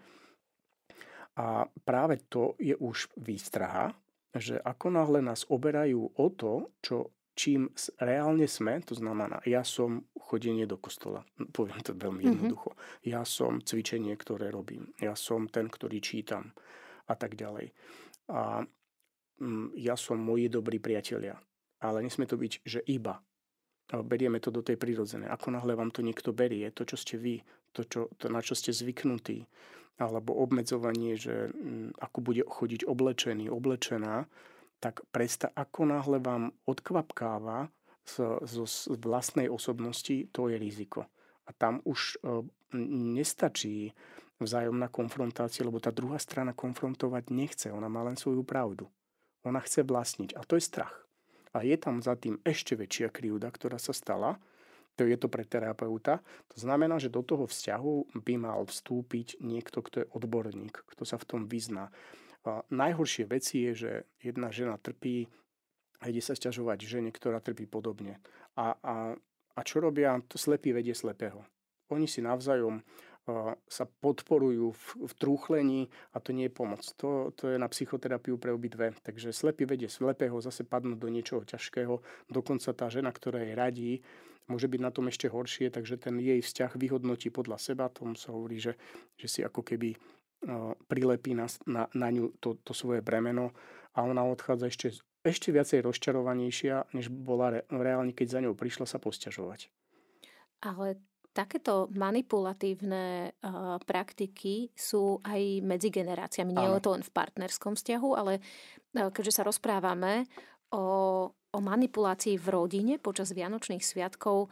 [1.37, 3.95] a práve to je už výstraha,
[4.35, 10.07] že ako náhle nás oberajú o to, čo, čím reálne sme, to znamená, ja som
[10.15, 12.31] chodenie do kostola, poviem to veľmi mm-hmm.
[12.35, 12.69] jednoducho,
[13.07, 16.55] ja som cvičenie, ktoré robím, ja som ten, ktorý čítam
[17.07, 17.75] a tak ďalej.
[18.31, 18.63] A
[19.43, 21.35] mm, ja som moji dobrí priatelia.
[21.81, 23.19] Ale nesmie to byť, že iba.
[23.91, 25.27] Berieme to do tej prírodzenej.
[25.33, 27.41] Ako náhle vám to niekto berie, to, čo ste vy,
[27.75, 29.43] to, čo, to na čo ste zvyknutí,
[29.99, 34.25] alebo obmedzovanie, že mm, ako bude chodiť oblečený, oblečená,
[34.81, 37.69] tak presta, ako náhle vám odkvapkáva
[38.01, 38.55] z, z,
[38.89, 41.05] z vlastnej osobnosti, to je riziko.
[41.45, 42.41] A tam už e,
[43.17, 43.93] nestačí
[44.41, 47.67] vzájomná konfrontácia, lebo tá druhá strana konfrontovať nechce.
[47.69, 48.89] Ona má len svoju pravdu.
[49.45, 50.33] Ona chce vlastniť.
[50.33, 51.05] A to je strach.
[51.53, 54.41] A je tam za tým ešte väčšia krivda, ktorá sa stala,
[54.95, 56.19] to je to pre terapeuta.
[56.53, 61.15] To znamená, že do toho vzťahu by mal vstúpiť niekto, kto je odborník, kto sa
[61.15, 61.89] v tom vyzná.
[62.73, 65.29] Najhoršie veci je, že jedna žena trpí
[66.01, 68.17] a ide sa sťažovať žene, ktorá trpí podobne.
[68.57, 68.95] A, a,
[69.55, 70.17] a čo robia?
[70.27, 71.45] To slepý vedie slepého.
[71.93, 72.81] Oni si navzájom
[73.69, 76.81] sa podporujú v, v trúchlení a to nie je pomoc.
[76.97, 78.97] To, to je na psychoterapiu pre obidve.
[79.05, 82.01] Takže slepý vedie slepého zase padnúť do niečoho ťažkého.
[82.25, 83.91] Dokonca tá žena, ktorá je radí,
[84.49, 87.93] môže byť na tom ešte horšie, takže ten jej vzťah vyhodnotí podľa seba.
[87.93, 88.79] Tomu sa hovorí, že,
[89.19, 89.97] že si ako keby
[90.89, 93.53] prilepí na, na, na ňu to, to svoje bremeno
[93.93, 94.87] a ona odchádza ešte,
[95.21, 99.69] ešte viacej rozčarovanejšia, než bola re, reálne, keď za ňou prišla sa posťažovať.
[100.65, 100.97] Ale
[101.31, 106.57] takéto manipulatívne uh, praktiky sú aj medzi generáciami.
[106.57, 110.25] Nie je to len v partnerskom vzťahu, ale uh, keďže sa rozprávame
[110.73, 114.47] o, o manipulácii v rodine počas Vianočných sviatkov,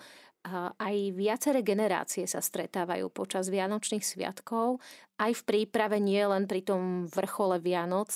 [0.79, 4.79] aj viaceré generácie sa stretávajú počas Vianočných sviatkov,
[5.19, 8.11] aj v príprave, nie len pri tom vrchole Vianoc.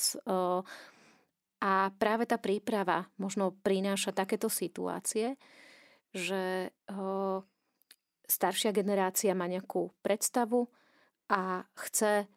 [1.63, 5.35] A práve tá príprava možno prináša takéto situácie,
[6.15, 6.71] že
[8.27, 10.67] staršia generácia má nejakú predstavu
[11.27, 12.27] a chce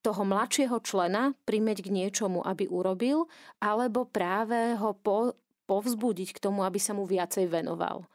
[0.00, 3.26] toho mladšieho člena primeť k niečomu, aby urobil,
[3.60, 4.94] alebo práve ho
[5.70, 8.10] povzbudiť k tomu, aby sa mu viacej venoval.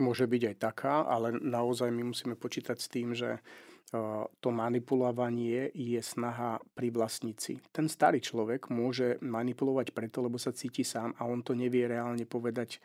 [0.00, 3.44] Môže byť aj taká, ale naozaj my musíme počítať s tým, že
[4.40, 7.62] to manipulovanie je snaha pri vlastnici.
[7.70, 12.26] Ten starý človek môže manipulovať preto, lebo sa cíti sám a on to nevie reálne
[12.26, 12.80] povedať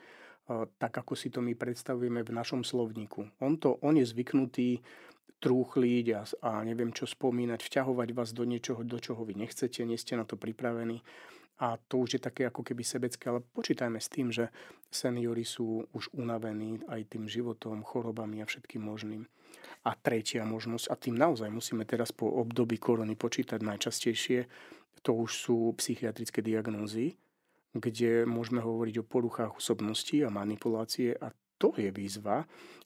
[0.78, 3.24] tak ako si to my predstavujeme v našom slovníku.
[3.40, 4.84] On, to, on je zvyknutý
[5.42, 9.98] trúchliť a, a neviem čo spomínať, vťahovať vás do niečoho, do čoho vy nechcete, nie
[9.98, 11.02] ste na to pripravení.
[11.62, 14.50] A to už je také ako keby sebecké, ale počítajme s tým, že
[14.90, 19.30] seniory sú už unavení aj tým životom, chorobami a všetkým možným.
[19.86, 24.50] A tretia možnosť, a tým naozaj musíme teraz po období korony počítať najčastejšie,
[25.02, 27.18] to už sú psychiatrické diagnózy,
[27.74, 32.42] kde môžeme hovoriť o poruchách osobnosti a manipulácie a to je výzva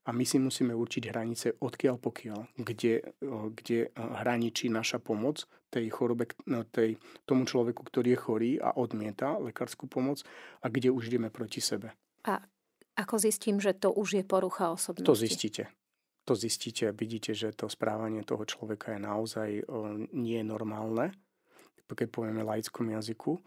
[0.06, 3.16] a my si musíme určiť hranice odkiaľ pokiaľ, kde,
[3.56, 9.40] kde hraničí naša pomoc tej chorobe, no, tej, tomu človeku, ktorý je chorý a odmieta
[9.40, 10.22] lekárskú pomoc
[10.60, 11.96] a kde už ideme proti sebe.
[12.28, 12.44] A
[13.00, 15.08] ako zistím, že to už je porucha osobnosti?
[15.08, 15.72] To zistíte.
[16.26, 19.50] To zistíte a vidíte, že to správanie toho človeka je naozaj
[20.16, 21.14] nie normálne,
[21.86, 23.38] keď povieme laickom jazyku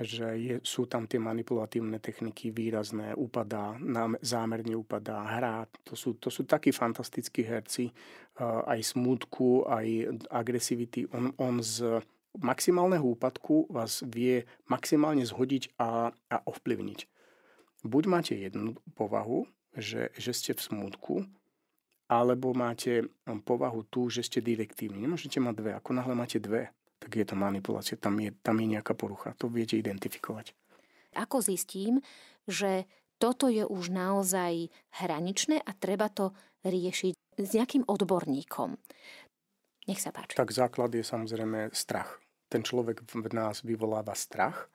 [0.00, 5.68] že je, sú tam tie manipulatívne techniky výrazné, upadá, nám, zámerne upadá, hrá.
[5.84, 7.92] To sú, to sú takí fantastickí herci,
[8.40, 11.04] aj smútku, aj agresivity.
[11.12, 12.00] On, on z
[12.40, 17.04] maximálneho úpadku vás vie maximálne zhodiť a, a ovplyvniť.
[17.84, 19.44] Buď máte jednu povahu,
[19.76, 21.14] že, že ste v smútku,
[22.10, 23.06] alebo máte
[23.46, 24.98] povahu tú, že ste direktívni.
[24.98, 25.70] Nemôžete mať dve.
[25.78, 29.32] Ako náhle máte dve, tak je to manipulácia, tam je, tam je nejaká porucha.
[29.40, 30.52] To viete identifikovať.
[31.16, 32.04] Ako zistím,
[32.44, 32.86] že
[33.16, 34.68] toto je už naozaj
[35.00, 38.76] hraničné a treba to riešiť s nejakým odborníkom.
[39.88, 40.36] Nech sa páči.
[40.36, 42.20] Tak základ je samozrejme strach.
[42.52, 44.68] Ten človek v nás vyvoláva strach.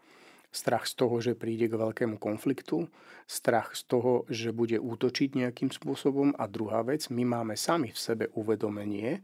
[0.49, 2.87] Strach z toho, že príde k veľkému konfliktu,
[3.27, 7.99] strach z toho, že bude útočiť nejakým spôsobom a druhá vec, my máme sami v
[7.99, 9.19] sebe uvedomenie,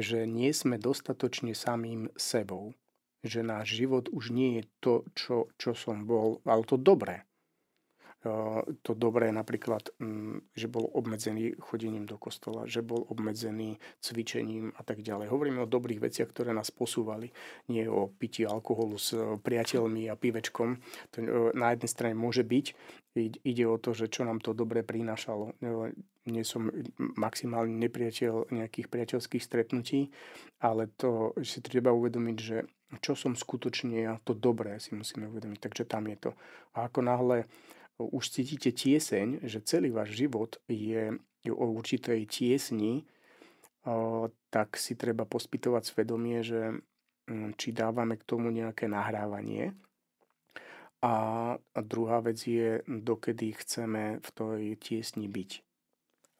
[0.00, 2.74] že nie sme dostatočne samým sebou.
[3.20, 7.28] Že náš život už nie je to, čo, čo som bol, ale to dobré.
[8.20, 14.84] To dobré napríklad, mm, že bol obmedzený chodením do kostola, že bol obmedzený cvičením a
[14.84, 15.32] tak ďalej.
[15.32, 17.32] Hovoríme o dobrých veciach, ktoré nás posúvali.
[17.72, 20.76] Nie o pití alkoholu s priateľmi a pivečkom.
[21.16, 21.16] To
[21.56, 22.66] na jednej strane môže byť,
[23.40, 25.56] ide o to, že čo nám to dobre prinášalo
[26.28, 26.68] nie som
[27.16, 30.12] maximálny nepriateľ nejakých priateľských stretnutí,
[30.60, 32.56] ale to si treba uvedomiť, že
[33.00, 35.58] čo som skutočne ja, to dobré si musíme uvedomiť.
[35.62, 36.30] Takže tam je to.
[36.74, 37.46] A ako náhle
[38.08, 41.12] už cítite tieseň, že celý váš život je
[41.48, 43.04] o určitej tiesni,
[44.52, 46.76] tak si treba pospytovať svedomie, že
[47.28, 49.72] mm, či dávame k tomu nejaké nahrávanie.
[51.00, 55.69] A druhá vec je, dokedy chceme v tej tiesni byť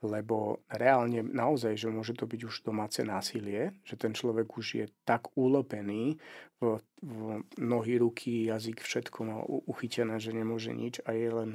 [0.01, 4.87] lebo reálne naozaj, že môže to byť už domáce násilie, že ten človek už je
[5.05, 6.17] tak ulopený
[6.57, 11.51] v, v nohy, ruky, jazyk, všetko má uchytené, že nemôže nič a je len,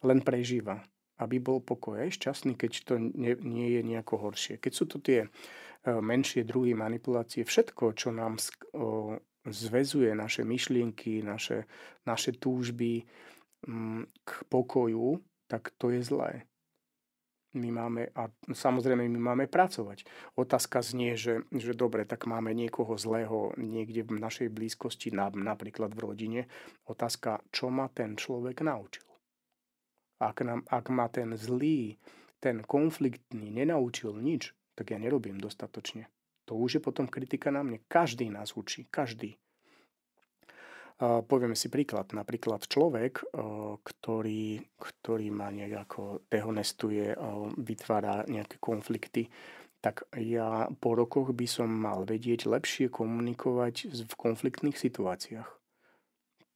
[0.00, 0.80] len prežíva.
[1.14, 4.58] Aby bol pokoj aj šťastný, keď to nie, nie je nejako horšie.
[4.58, 5.28] Keď sú to tie e,
[5.86, 8.40] menšie druhy manipulácie, všetko, čo nám
[9.46, 11.70] zväzuje naše myšlienky, naše,
[12.02, 13.06] naše túžby
[13.62, 16.48] mm, k pokoju, tak to je zlé
[17.54, 20.04] my máme, a samozrejme my máme pracovať.
[20.34, 26.02] Otázka znie, že, že dobre, tak máme niekoho zlého niekde v našej blízkosti, napríklad v
[26.02, 26.40] rodine.
[26.90, 29.06] Otázka, čo ma ten človek naučil.
[30.18, 31.98] Ak, nám, ak ma ten zlý,
[32.42, 36.10] ten konfliktný nenaučil nič, tak ja nerobím dostatočne.
[36.44, 37.80] To už je potom kritika na mne.
[37.88, 39.40] Každý nás učí, každý.
[41.02, 42.14] Povieme si príklad.
[42.14, 43.26] Napríklad človek,
[43.82, 47.18] ktorý, ktorý ma nejako dehonestuje,
[47.58, 49.26] vytvára nejaké konflikty,
[49.82, 55.50] tak ja po rokoch by som mal vedieť lepšie komunikovať v konfliktných situáciách.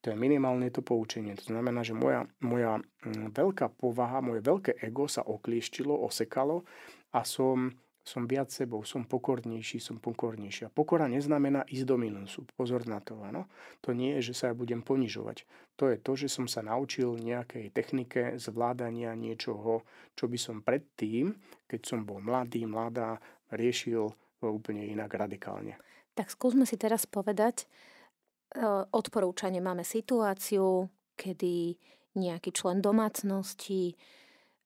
[0.07, 1.35] To je minimálne to poučenie.
[1.35, 2.79] To znamená, že moja, moja
[3.11, 6.62] veľká povaha, moje veľké ego sa oklieštilo, osekalo
[7.11, 7.74] a som
[8.09, 10.73] som viac sebou, som pokornejší, som pokornejšia.
[10.73, 12.49] Pokora neznamená ísť do minusu.
[12.57, 13.44] Pozor na to, áno.
[13.85, 15.44] To nie je, že sa ja budem ponižovať.
[15.77, 19.85] To je to, že som sa naučil nejakej technike zvládania niečoho,
[20.16, 21.37] čo by som predtým,
[21.68, 23.21] keď som bol mladý, mladá,
[23.53, 24.09] riešil
[24.40, 25.77] úplne inak radikálne.
[26.16, 31.77] Tak skúsme si teraz povedať, e, odporúčanie máme situáciu, kedy
[32.18, 33.94] nejaký člen domácnosti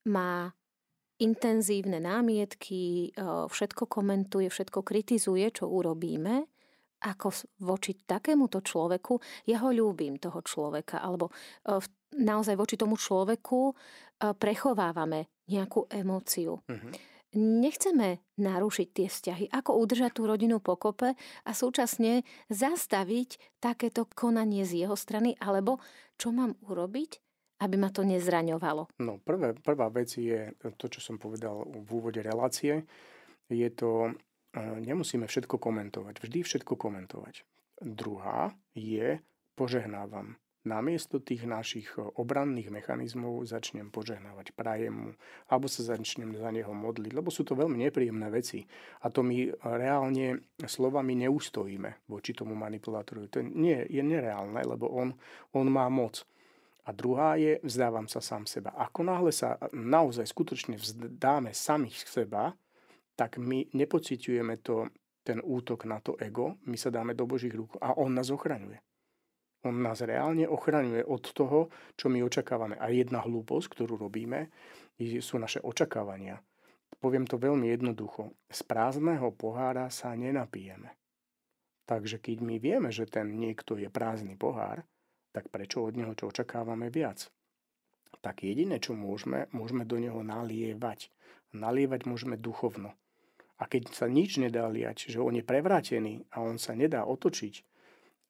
[0.08, 0.48] má
[1.22, 3.14] intenzívne námietky,
[3.46, 6.50] všetko komentuje, všetko kritizuje, čo urobíme,
[7.02, 7.34] ako
[7.66, 9.18] voči takémuto človeku,
[9.50, 11.34] ja ho ľúbim, toho človeka, alebo
[12.14, 13.74] naozaj voči tomu človeku
[14.38, 16.62] prechovávame nejakú emóciu.
[16.62, 16.92] Uh-huh.
[17.34, 24.86] Nechceme narušiť tie vzťahy, ako udržať tú rodinu pokope a súčasne zastaviť takéto konanie z
[24.86, 25.82] jeho strany, alebo
[26.20, 27.18] čo mám urobiť,
[27.62, 28.90] aby ma to nezraňovalo?
[28.98, 32.82] No, prvé, prvá vec je to, čo som povedal v úvode relácie.
[33.46, 37.46] Je to, e, nemusíme všetko komentovať, vždy všetko komentovať.
[37.78, 39.22] Druhá je,
[39.54, 40.42] požehnávam.
[40.62, 45.10] Namiesto tých našich obranných mechanizmov začnem požehnávať, prajem mu,
[45.50, 48.62] alebo sa začnem za neho modliť, lebo sú to veľmi nepríjemné veci.
[49.02, 53.26] A to my reálne slovami neustojíme voči tomu manipulátorovi.
[53.34, 55.18] To nie, je nereálne, lebo on,
[55.50, 56.22] on má moc
[56.82, 58.74] A druhá je, vzdávam sa sám seba.
[58.74, 62.58] Ako náhle sa naozaj skutočne vzdáme samých seba,
[63.14, 64.90] tak my nepociťujeme to,
[65.22, 68.82] ten útok na to ego, my sa dáme do Božích rúk a On nás ochraňuje.
[69.62, 72.74] On nás reálne ochraňuje od toho, čo my očakávame.
[72.82, 74.50] A jedna hlúposť, ktorú robíme,
[75.22, 76.42] sú naše očakávania.
[76.98, 78.34] Poviem to veľmi jednoducho.
[78.50, 80.98] Z prázdneho pohára sa nenapijeme.
[81.86, 84.82] Takže keď my vieme, že ten niekto je prázdny pohár,
[85.32, 87.32] tak prečo od neho čo očakávame viac?
[88.20, 91.08] Tak jediné, čo môžeme, môžeme do neho nalievať.
[91.56, 92.92] Nalievať môžeme duchovno.
[93.58, 97.64] A keď sa nič nedá liať, že on je prevrátený a on sa nedá otočiť,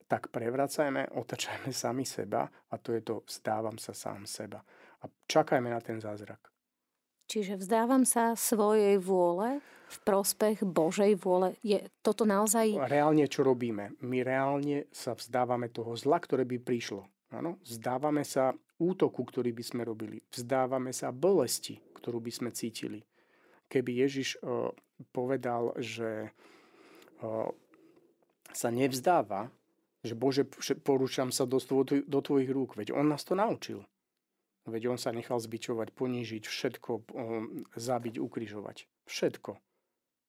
[0.07, 4.61] tak prevracajme, otačajme sami seba a to je to vzdávam sa sám seba.
[5.03, 6.52] A čakajme na ten zázrak.
[7.33, 11.57] Čiže vzdávam sa svojej vôle v prospech Božej vôle.
[11.65, 12.77] Je toto naozaj...
[12.77, 13.97] Reálne, čo robíme?
[14.05, 17.09] My reálne sa vzdávame toho zla, ktoré by prišlo.
[17.33, 17.57] Ano?
[17.65, 20.21] Vzdávame sa útoku, ktorý by sme robili.
[20.29, 23.01] Vzdávame sa bolesti, ktorú by sme cítili.
[23.65, 24.77] Keby Ježiš o,
[25.09, 26.37] povedal, že
[27.25, 27.49] o,
[28.53, 29.49] sa nevzdáva,
[30.05, 30.45] že Bože,
[30.85, 32.77] porúčam sa do, tvoj, do tvojich rúk.
[32.77, 33.89] Veď on nás to naučil.
[34.63, 36.91] Veď on sa nechal zbičovať, ponížiť, všetko
[37.75, 38.87] zabiť, ukrižovať.
[39.11, 39.59] Všetko.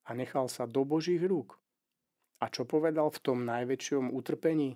[0.04, 1.62] A nechal sa do Božích rúk.
[2.42, 4.76] A čo povedal v tom najväčšom utrpení?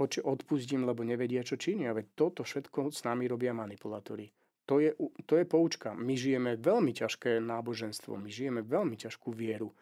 [0.00, 1.94] Oče, odpustím, lebo nevedia, čo činia.
[1.94, 4.28] Veď toto všetko s nami robia manipulátori.
[4.68, 4.94] To je,
[5.26, 5.94] to je poučka.
[5.94, 9.74] My žijeme veľmi ťažké náboženstvo, my žijeme veľmi ťažkú vieru.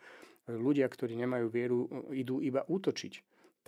[0.49, 1.79] Ľudia, ktorí nemajú vieru,
[2.13, 3.15] idú iba útočiť.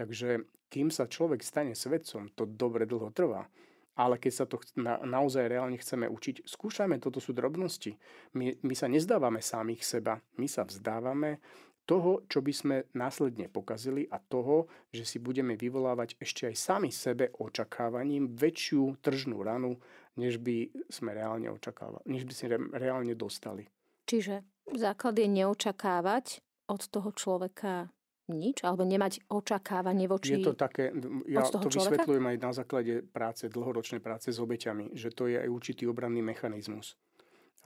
[0.01, 3.51] Takže kým sa človek stane svedcom, to dobre dlho trvá.
[3.99, 7.99] Ale keď sa to na, naozaj reálne chceme učiť, skúšajme, toto sú drobnosti.
[8.39, 11.43] My, my sa nezdávame samých seba, my sa vzdávame
[11.91, 16.91] toho, čo by sme následne pokazili a toho, že si budeme vyvolávať ešte aj sami
[16.95, 19.75] sebe očakávaním väčšiu tržnú ranu,
[20.15, 22.47] než by sme reálne očakávali, než by si
[22.79, 23.67] reálne dostali.
[24.07, 26.27] Čiže základ je neočakávať
[26.71, 27.91] od toho človeka
[28.31, 30.95] nič, alebo nemať očakávanie voči Je to také,
[31.27, 32.07] ja to človeka?
[32.07, 36.23] vysvetľujem aj na základe práce, dlhoročnej práce s obeťami, že to je aj určitý obranný
[36.23, 36.95] mechanizmus.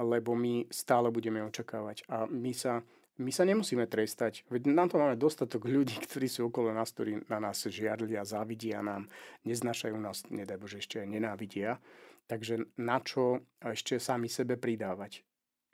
[0.01, 2.03] Lebo my stále budeme očakávať.
[2.11, 2.83] A my sa,
[3.23, 4.43] my sa nemusíme trestať.
[4.51, 8.83] Veď na to máme dostatok ľudí, ktorí sú okolo nás, ktorí na nás žiarlia, závidia
[8.83, 9.07] nám,
[9.47, 11.79] neznášajú nás, nedaj Bože, ešte aj nenávidia.
[12.25, 15.21] Takže na čo ešte sami sebe pridávať?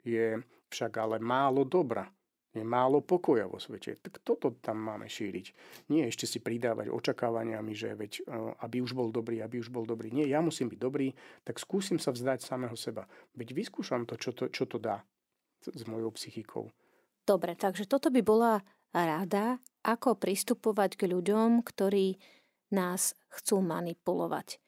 [0.03, 0.35] Je
[0.71, 2.07] však ale málo dobra
[2.51, 3.95] je málo pokoja vo svete.
[4.03, 5.45] Tak toto tam máme šíriť.
[5.87, 9.87] Nie ešte si pridávať očakávaniami, že veď, e, aby už bol dobrý, aby už bol
[9.87, 10.11] dobrý.
[10.11, 11.15] Nie, ja musím byť dobrý,
[11.47, 13.07] tak skúsim sa vzdať samého seba.
[13.39, 14.99] Veď vyskúšam to, čo to, čo to dá
[15.63, 16.67] s mojou psychikou.
[17.23, 18.59] Dobre, takže toto by bola
[18.91, 22.19] rada, ako pristupovať k ľuďom, ktorí
[22.75, 24.59] nás chcú manipulovať.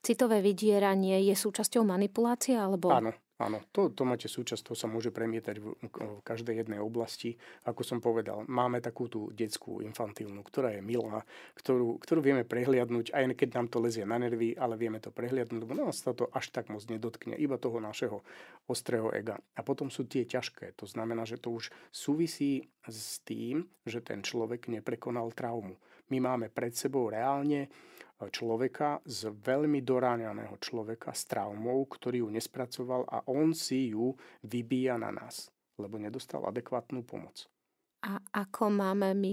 [0.00, 2.56] Citové vydieranie je súčasťou manipulácie?
[2.56, 2.94] Alebo...
[2.94, 7.36] Áno, Áno, to, to máte súčasť, to sa môže premietať v, v každej jednej oblasti.
[7.68, 11.20] Ako som povedal, máme takú tú detskú infantilnú, ktorá je milá,
[11.60, 15.60] ktorú, ktorú vieme prehliadnúť, aj keď nám to lezie na nervy, ale vieme to prehliadnúť,
[15.68, 18.24] lebo nás to až tak moc nedotkne, iba toho našeho
[18.72, 19.36] ostrého ega.
[19.52, 24.24] A potom sú tie ťažké, to znamená, že to už súvisí s tým, že ten
[24.24, 25.76] človek neprekonal traumu.
[26.08, 27.68] My máme pred sebou reálne
[28.32, 34.96] človeka, z veľmi doráňaného človeka s traumou, ktorý ju nespracoval a on si ju vybíja
[34.96, 37.44] na nás, lebo nedostal adekvátnu pomoc.
[38.08, 39.32] A ako máme my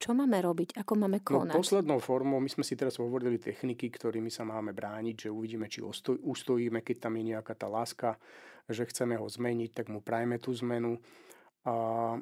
[0.00, 0.80] čo máme robiť?
[0.80, 1.52] Ako máme no, konať?
[1.52, 5.68] No, poslednou formou, my sme si teraz hovorili techniky, ktorými sa máme brániť, že uvidíme,
[5.68, 8.16] či ustojíme, keď tam je nejaká tá láska,
[8.64, 10.96] že chceme ho zmeniť, tak mu prajme tú zmenu.
[11.68, 12.16] A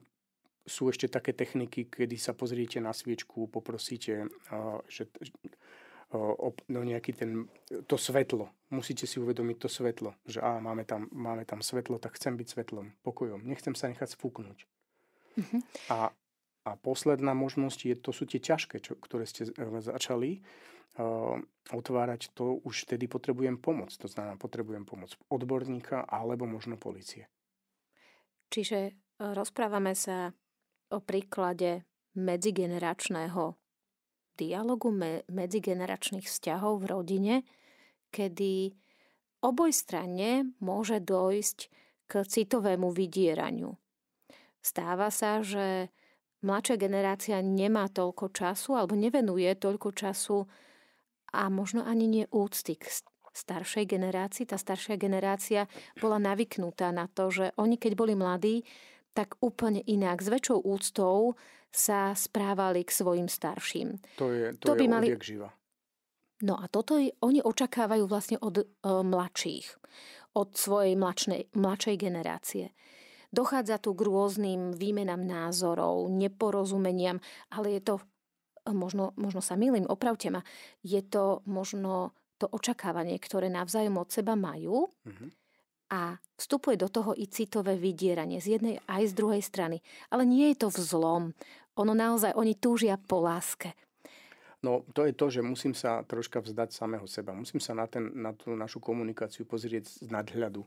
[0.68, 4.28] sú ešte také techniky, kedy sa pozriete na sviečku, poprosíte,
[4.86, 5.02] že
[6.68, 7.48] no nejaký ten,
[7.84, 8.48] to svetlo.
[8.72, 12.46] Musíte si uvedomiť to svetlo, že á, máme tam, máme tam svetlo, tak chcem byť
[12.48, 13.44] svetlom, pokojom.
[13.44, 14.58] Nechcem sa nechať spúknuť.
[15.38, 15.60] Uh-huh.
[15.92, 16.12] A,
[16.64, 20.40] a posledná možnosť je, to sú tie ťažké, čo, ktoré ste e, začali
[21.00, 21.36] uh,
[21.72, 23.92] otvárať, to už vtedy potrebujem pomoc.
[24.00, 27.28] To znamená, potrebujem pomoc odborníka alebo možno policie.
[28.48, 28.92] Čiže e,
[29.36, 30.32] rozprávame sa
[30.90, 31.84] o príklade
[32.18, 33.54] medzigeneračného
[34.38, 37.34] dialogu me- medzigeneračných vzťahov v rodine,
[38.14, 38.72] kedy
[39.42, 41.58] obojstranne môže dojsť
[42.08, 43.74] k citovému vydieraniu.
[44.62, 45.92] Stáva sa, že
[46.40, 50.38] mladšia generácia nemá toľko času alebo nevenuje toľko času
[51.34, 52.88] a možno ani nie úcty k
[53.34, 54.48] staršej generácii.
[54.48, 55.68] Tá staršia generácia
[56.00, 58.64] bola navyknutá na to, že oni keď boli mladí,
[59.18, 61.34] tak úplne inak, s väčšou úctou
[61.74, 63.98] sa správali k svojim starším.
[64.22, 65.06] To je, to, to je by mali...
[65.18, 65.50] živa.
[66.46, 69.66] No a toto oni očakávajú vlastne od e, mladších,
[70.38, 72.70] od svojej mladšej, mladšej generácie.
[73.34, 77.18] Dochádza tu k rôznym výmenám názorov, neporozumeniam,
[77.50, 77.94] ale je to,
[78.62, 80.46] e, možno, možno sa milím, opravte ma,
[80.86, 85.30] je to možno to očakávanie, ktoré navzájom od seba majú mm-hmm.
[85.88, 89.80] A vstupuje do toho i citové vydieranie z jednej aj z druhej strany.
[90.12, 91.32] Ale nie je to vzlom.
[91.78, 93.72] Ono naozaj, oni túžia po láske
[94.62, 97.30] No to je to, že musím sa troška vzdať samého seba.
[97.30, 100.66] Musím sa na, ten, na tú našu komunikáciu pozrieť z nadhľadu.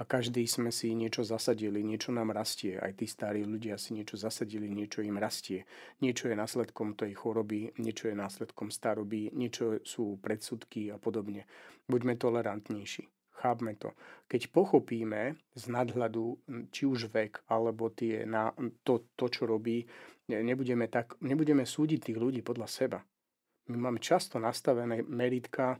[0.00, 2.76] A každý sme si niečo zasadili, niečo nám rastie.
[2.76, 5.68] Aj tí starí ľudia si niečo zasadili, niečo im rastie.
[6.00, 11.44] Niečo je následkom tej choroby, niečo je následkom staroby, niečo sú predsudky a podobne.
[11.88, 13.19] Buďme tolerantnejší.
[13.40, 13.96] Chápme to.
[14.28, 16.36] Keď pochopíme z nadhľadu,
[16.68, 18.52] či už vek, alebo tie na,
[18.84, 19.88] to, to, čo robí,
[20.28, 23.00] nebudeme, tak, nebudeme súdiť tých ľudí podľa seba
[23.70, 25.78] my máme často nastavené meritka e,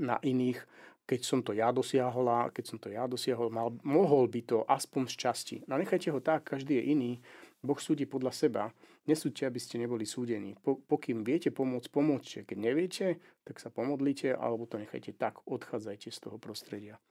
[0.00, 0.64] na iných,
[1.04, 5.12] keď som to ja dosiahla, keď som to ja dosiahol, mal, mohol by to aspoň
[5.12, 5.56] z časti.
[5.68, 7.12] No nechajte ho tak, každý je iný.
[7.60, 8.62] Boh súdi podľa seba.
[9.02, 10.54] Nesúďte, aby ste neboli súdení.
[10.62, 12.38] Po, pokým viete pomôcť, pomôžte.
[12.46, 13.06] Keď neviete,
[13.42, 17.02] tak sa pomodlite, alebo to nechajte tak, odchádzajte z toho prostredia.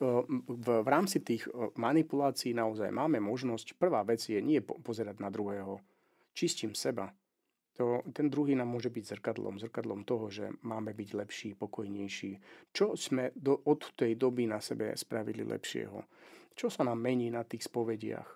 [0.00, 1.46] To, v, v rámci tých
[1.76, 5.78] manipulácií naozaj máme možnosť, prvá vec je nie pozerať na druhého.
[6.34, 7.14] Čistím seba,
[7.74, 12.38] to, ten druhý nám môže byť zrkadlom, zrkadlom toho, že máme byť lepší, pokojnejší.
[12.70, 15.98] Čo sme do, od tej doby na sebe spravili lepšieho?
[16.54, 18.30] Čo sa nám mení na tých spovediach?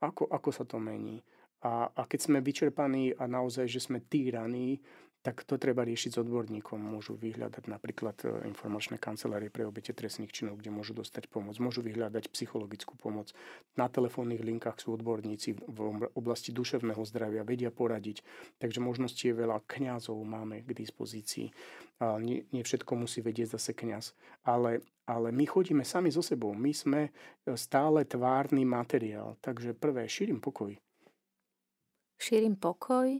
[0.00, 1.20] Ako, ako sa to mení?
[1.62, 4.82] A, a keď sme vyčerpaní a naozaj, že sme týraní,
[5.22, 6.82] tak to treba riešiť s odborníkom.
[6.82, 11.54] Môžu vyhľadať napríklad e, informačné kancelárie pre obete trestných činov, kde môžu dostať pomoc.
[11.62, 13.30] Môžu vyhľadať psychologickú pomoc.
[13.78, 18.26] Na telefónnych linkách sú odborníci v oblasti duševného zdravia, vedia poradiť.
[18.58, 19.62] Takže možností je veľa.
[19.70, 21.54] Kňazov máme k dispozícii.
[22.02, 24.18] A nie, nie všetko musí vedieť zase kňaz.
[24.42, 26.50] Ale, ale my chodíme sami so sebou.
[26.50, 27.10] My sme e,
[27.54, 29.38] stále tvárny materiál.
[29.38, 30.74] Takže prvé, šírim pokoj.
[32.22, 33.18] Šírim pokoj,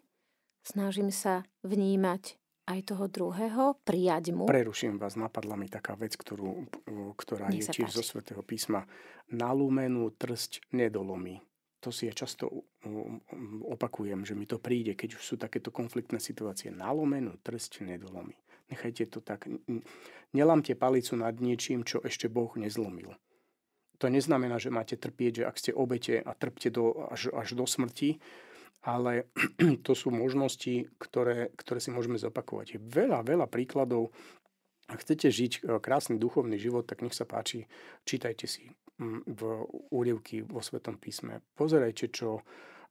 [0.62, 2.38] Snažím sa vnímať
[2.70, 4.46] aj toho druhého, prijať mu.
[4.46, 6.70] Preruším vás, napadla mi taká vec, ktorú,
[7.18, 7.98] ktorá Nech je tiež páči.
[7.98, 8.86] zo svätého písma.
[9.34, 11.42] Nalúmenú trsť nedolomí.
[11.82, 12.46] To si ja často
[13.66, 16.70] opakujem, že mi to príde, keď už sú takéto konfliktné situácie.
[16.70, 18.38] Nalomenú trsť nedolomí.
[18.70, 19.50] Nechajte to tak.
[20.30, 23.18] Nelamte palicu nad niečím, čo ešte Boh nezlomil.
[23.98, 27.66] To neznamená, že máte trpieť, že ak ste obete a trpte do, až, až do
[27.66, 28.22] smrti,
[28.83, 29.29] ale
[29.87, 32.77] to sú možnosti, ktoré, ktoré si môžeme zopakovať.
[32.77, 34.11] Je veľa, veľa príkladov.
[34.91, 37.70] Ak chcete žiť e, krásny duchovný život, tak nech sa páči,
[38.03, 38.66] čítajte si
[38.99, 39.41] mm, v
[39.95, 41.41] úrievky vo Svetom písme.
[41.55, 42.43] Pozerajte, čo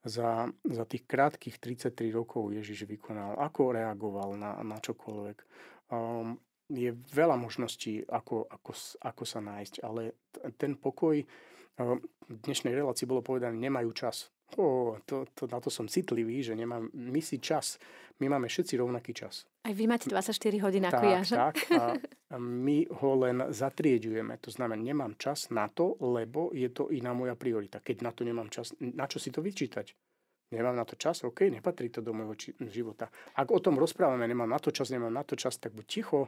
[0.01, 5.37] za, za tých krátkých 33 rokov Ježiš vykonal, ako reagoval na, na čokoľvek.
[5.93, 8.71] Um, je veľa možností, ako, ako,
[9.03, 10.15] ako sa nájsť, ale
[10.55, 11.19] ten pokoj,
[11.77, 11.99] um,
[12.31, 14.31] v dnešnej relácii bolo povedané, nemajú čas.
[14.59, 17.79] Oh, to, to, na to som citlivý, že nemám, my si čas,
[18.19, 19.47] my máme všetci rovnaký čas.
[19.63, 20.35] Aj vy máte 24
[20.65, 21.35] hodín ako ja, že?
[21.41, 21.55] Tak,
[22.31, 24.35] a my ho len zatrieďujeme.
[24.43, 27.79] To znamená, nemám čas na to, lebo je to iná moja priorita.
[27.79, 29.93] Keď na to nemám čas, na čo si to vyčítať?
[30.51, 33.07] Nemám na to čas, OK, nepatrí to do môjho či- života.
[33.39, 36.27] Ak o tom rozprávame, nemám na to čas, nemám na to čas, tak buď ticho,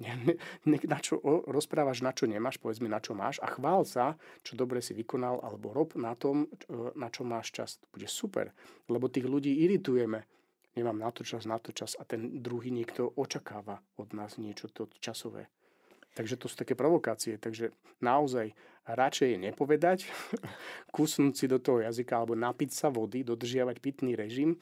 [0.00, 4.56] na čo rozprávaš, na čo nemáš, povedz mi, na čo máš a chvál sa, čo
[4.56, 6.48] dobre si vykonal, alebo rob na tom,
[6.96, 7.78] na čo máš čas.
[7.82, 8.50] To bude super,
[8.88, 10.26] lebo tých ľudí iritujeme.
[10.72, 14.72] Nemám na to čas, na to čas a ten druhý niekto očakáva od nás niečo
[14.72, 15.52] to časové.
[16.12, 17.40] Takže to sú také provokácie.
[17.40, 17.72] Takže
[18.04, 18.52] naozaj
[18.88, 19.98] radšej je nepovedať,
[20.96, 24.56] kusnúť si do toho jazyka alebo napiť sa vody, dodržiavať pitný režim,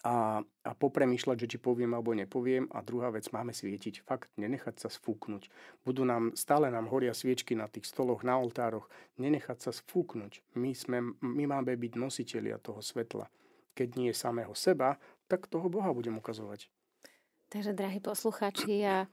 [0.00, 2.68] a, a popremýšľať, že či poviem alebo nepoviem.
[2.72, 4.00] A druhá vec, máme svietiť.
[4.04, 5.52] Fakt, nenechať sa sfúknuť.
[5.84, 8.88] Budú nám, stále nám horia sviečky na tých stoloch, na oltároch.
[9.20, 10.56] Nenechať sa sfúknuť.
[10.56, 13.28] My, sme, my máme byť nositeľia toho svetla.
[13.76, 14.96] Keď nie samého seba,
[15.28, 16.72] tak toho Boha budem ukazovať.
[17.52, 19.10] Takže, drahí posluchači, a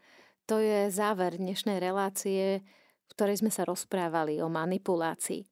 [0.47, 2.63] to je záver dnešnej relácie,
[3.07, 5.43] v ktorej sme sa rozprávali o manipulácii.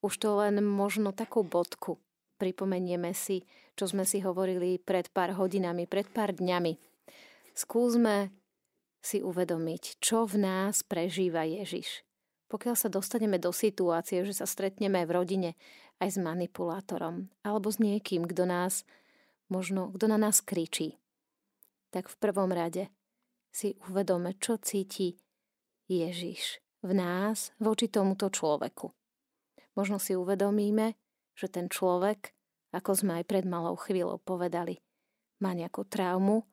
[0.00, 2.00] Už to len možno takú bodku
[2.36, 3.44] pripomenieme si,
[3.76, 6.74] čo sme si hovorili pred pár hodinami, pred pár dňami.
[7.52, 8.32] Skúsme
[8.98, 12.02] si uvedomiť, čo v nás prežíva Ježiš.
[12.50, 15.50] Pokiaľ sa dostaneme do situácie, že sa stretneme v rodine
[16.02, 18.82] aj s manipulátorom alebo s niekým, kto nás
[19.46, 20.98] možno, kto na nás kričí,
[21.90, 22.90] tak v prvom rade
[23.50, 25.16] si uvedome, čo cíti
[25.88, 28.92] Ježiš v nás voči tomuto človeku.
[29.74, 30.94] Možno si uvedomíme,
[31.32, 32.35] že ten človek,
[32.76, 34.76] ako sme aj pred malou chvíľou povedali,
[35.40, 36.44] má nejakú traumu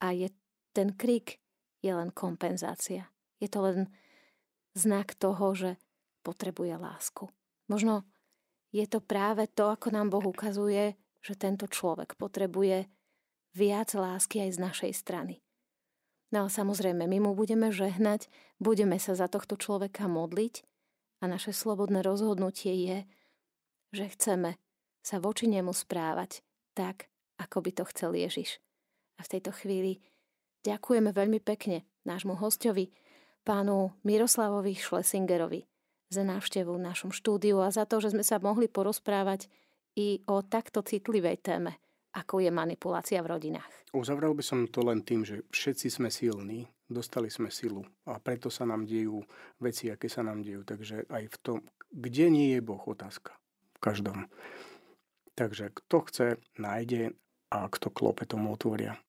[0.00, 0.32] a je
[0.72, 1.36] ten krik
[1.84, 3.12] je len kompenzácia.
[3.38, 3.78] Je to len
[4.72, 5.70] znak toho, že
[6.24, 7.28] potrebuje lásku.
[7.68, 8.08] Možno
[8.72, 12.88] je to práve to, ako nám Boh ukazuje, že tento človek potrebuje
[13.56, 15.34] viac lásky aj z našej strany.
[16.28, 18.28] No a samozrejme, my mu budeme žehnať,
[18.60, 20.60] budeme sa za tohto človeka modliť
[21.18, 22.98] a naše slobodné rozhodnutie je,
[23.96, 24.60] že chceme
[25.08, 26.44] sa voči nemu správať
[26.76, 27.08] tak,
[27.40, 28.60] ako by to chcel Ježiš.
[29.16, 30.04] A v tejto chvíli
[30.68, 32.92] ďakujeme veľmi pekne nášmu hostovi,
[33.40, 35.64] pánu Miroslavovi Schlesingerovi,
[36.12, 39.48] za návštevu v našom štúdiu a za to, že sme sa mohli porozprávať
[39.96, 41.80] i o takto citlivej téme,
[42.12, 43.72] ako je manipulácia v rodinách.
[43.96, 48.52] Uzavrel by som to len tým, že všetci sme silní, dostali sme silu a preto
[48.52, 49.24] sa nám dejú
[49.56, 50.68] veci, aké sa nám dejú.
[50.68, 53.32] Takže aj v tom, kde nie je Boh, otázka.
[53.76, 54.28] V každom.
[55.38, 56.26] Takže kto chce,
[56.58, 57.14] nájde
[57.54, 58.98] a kto klope, tomu otvoria.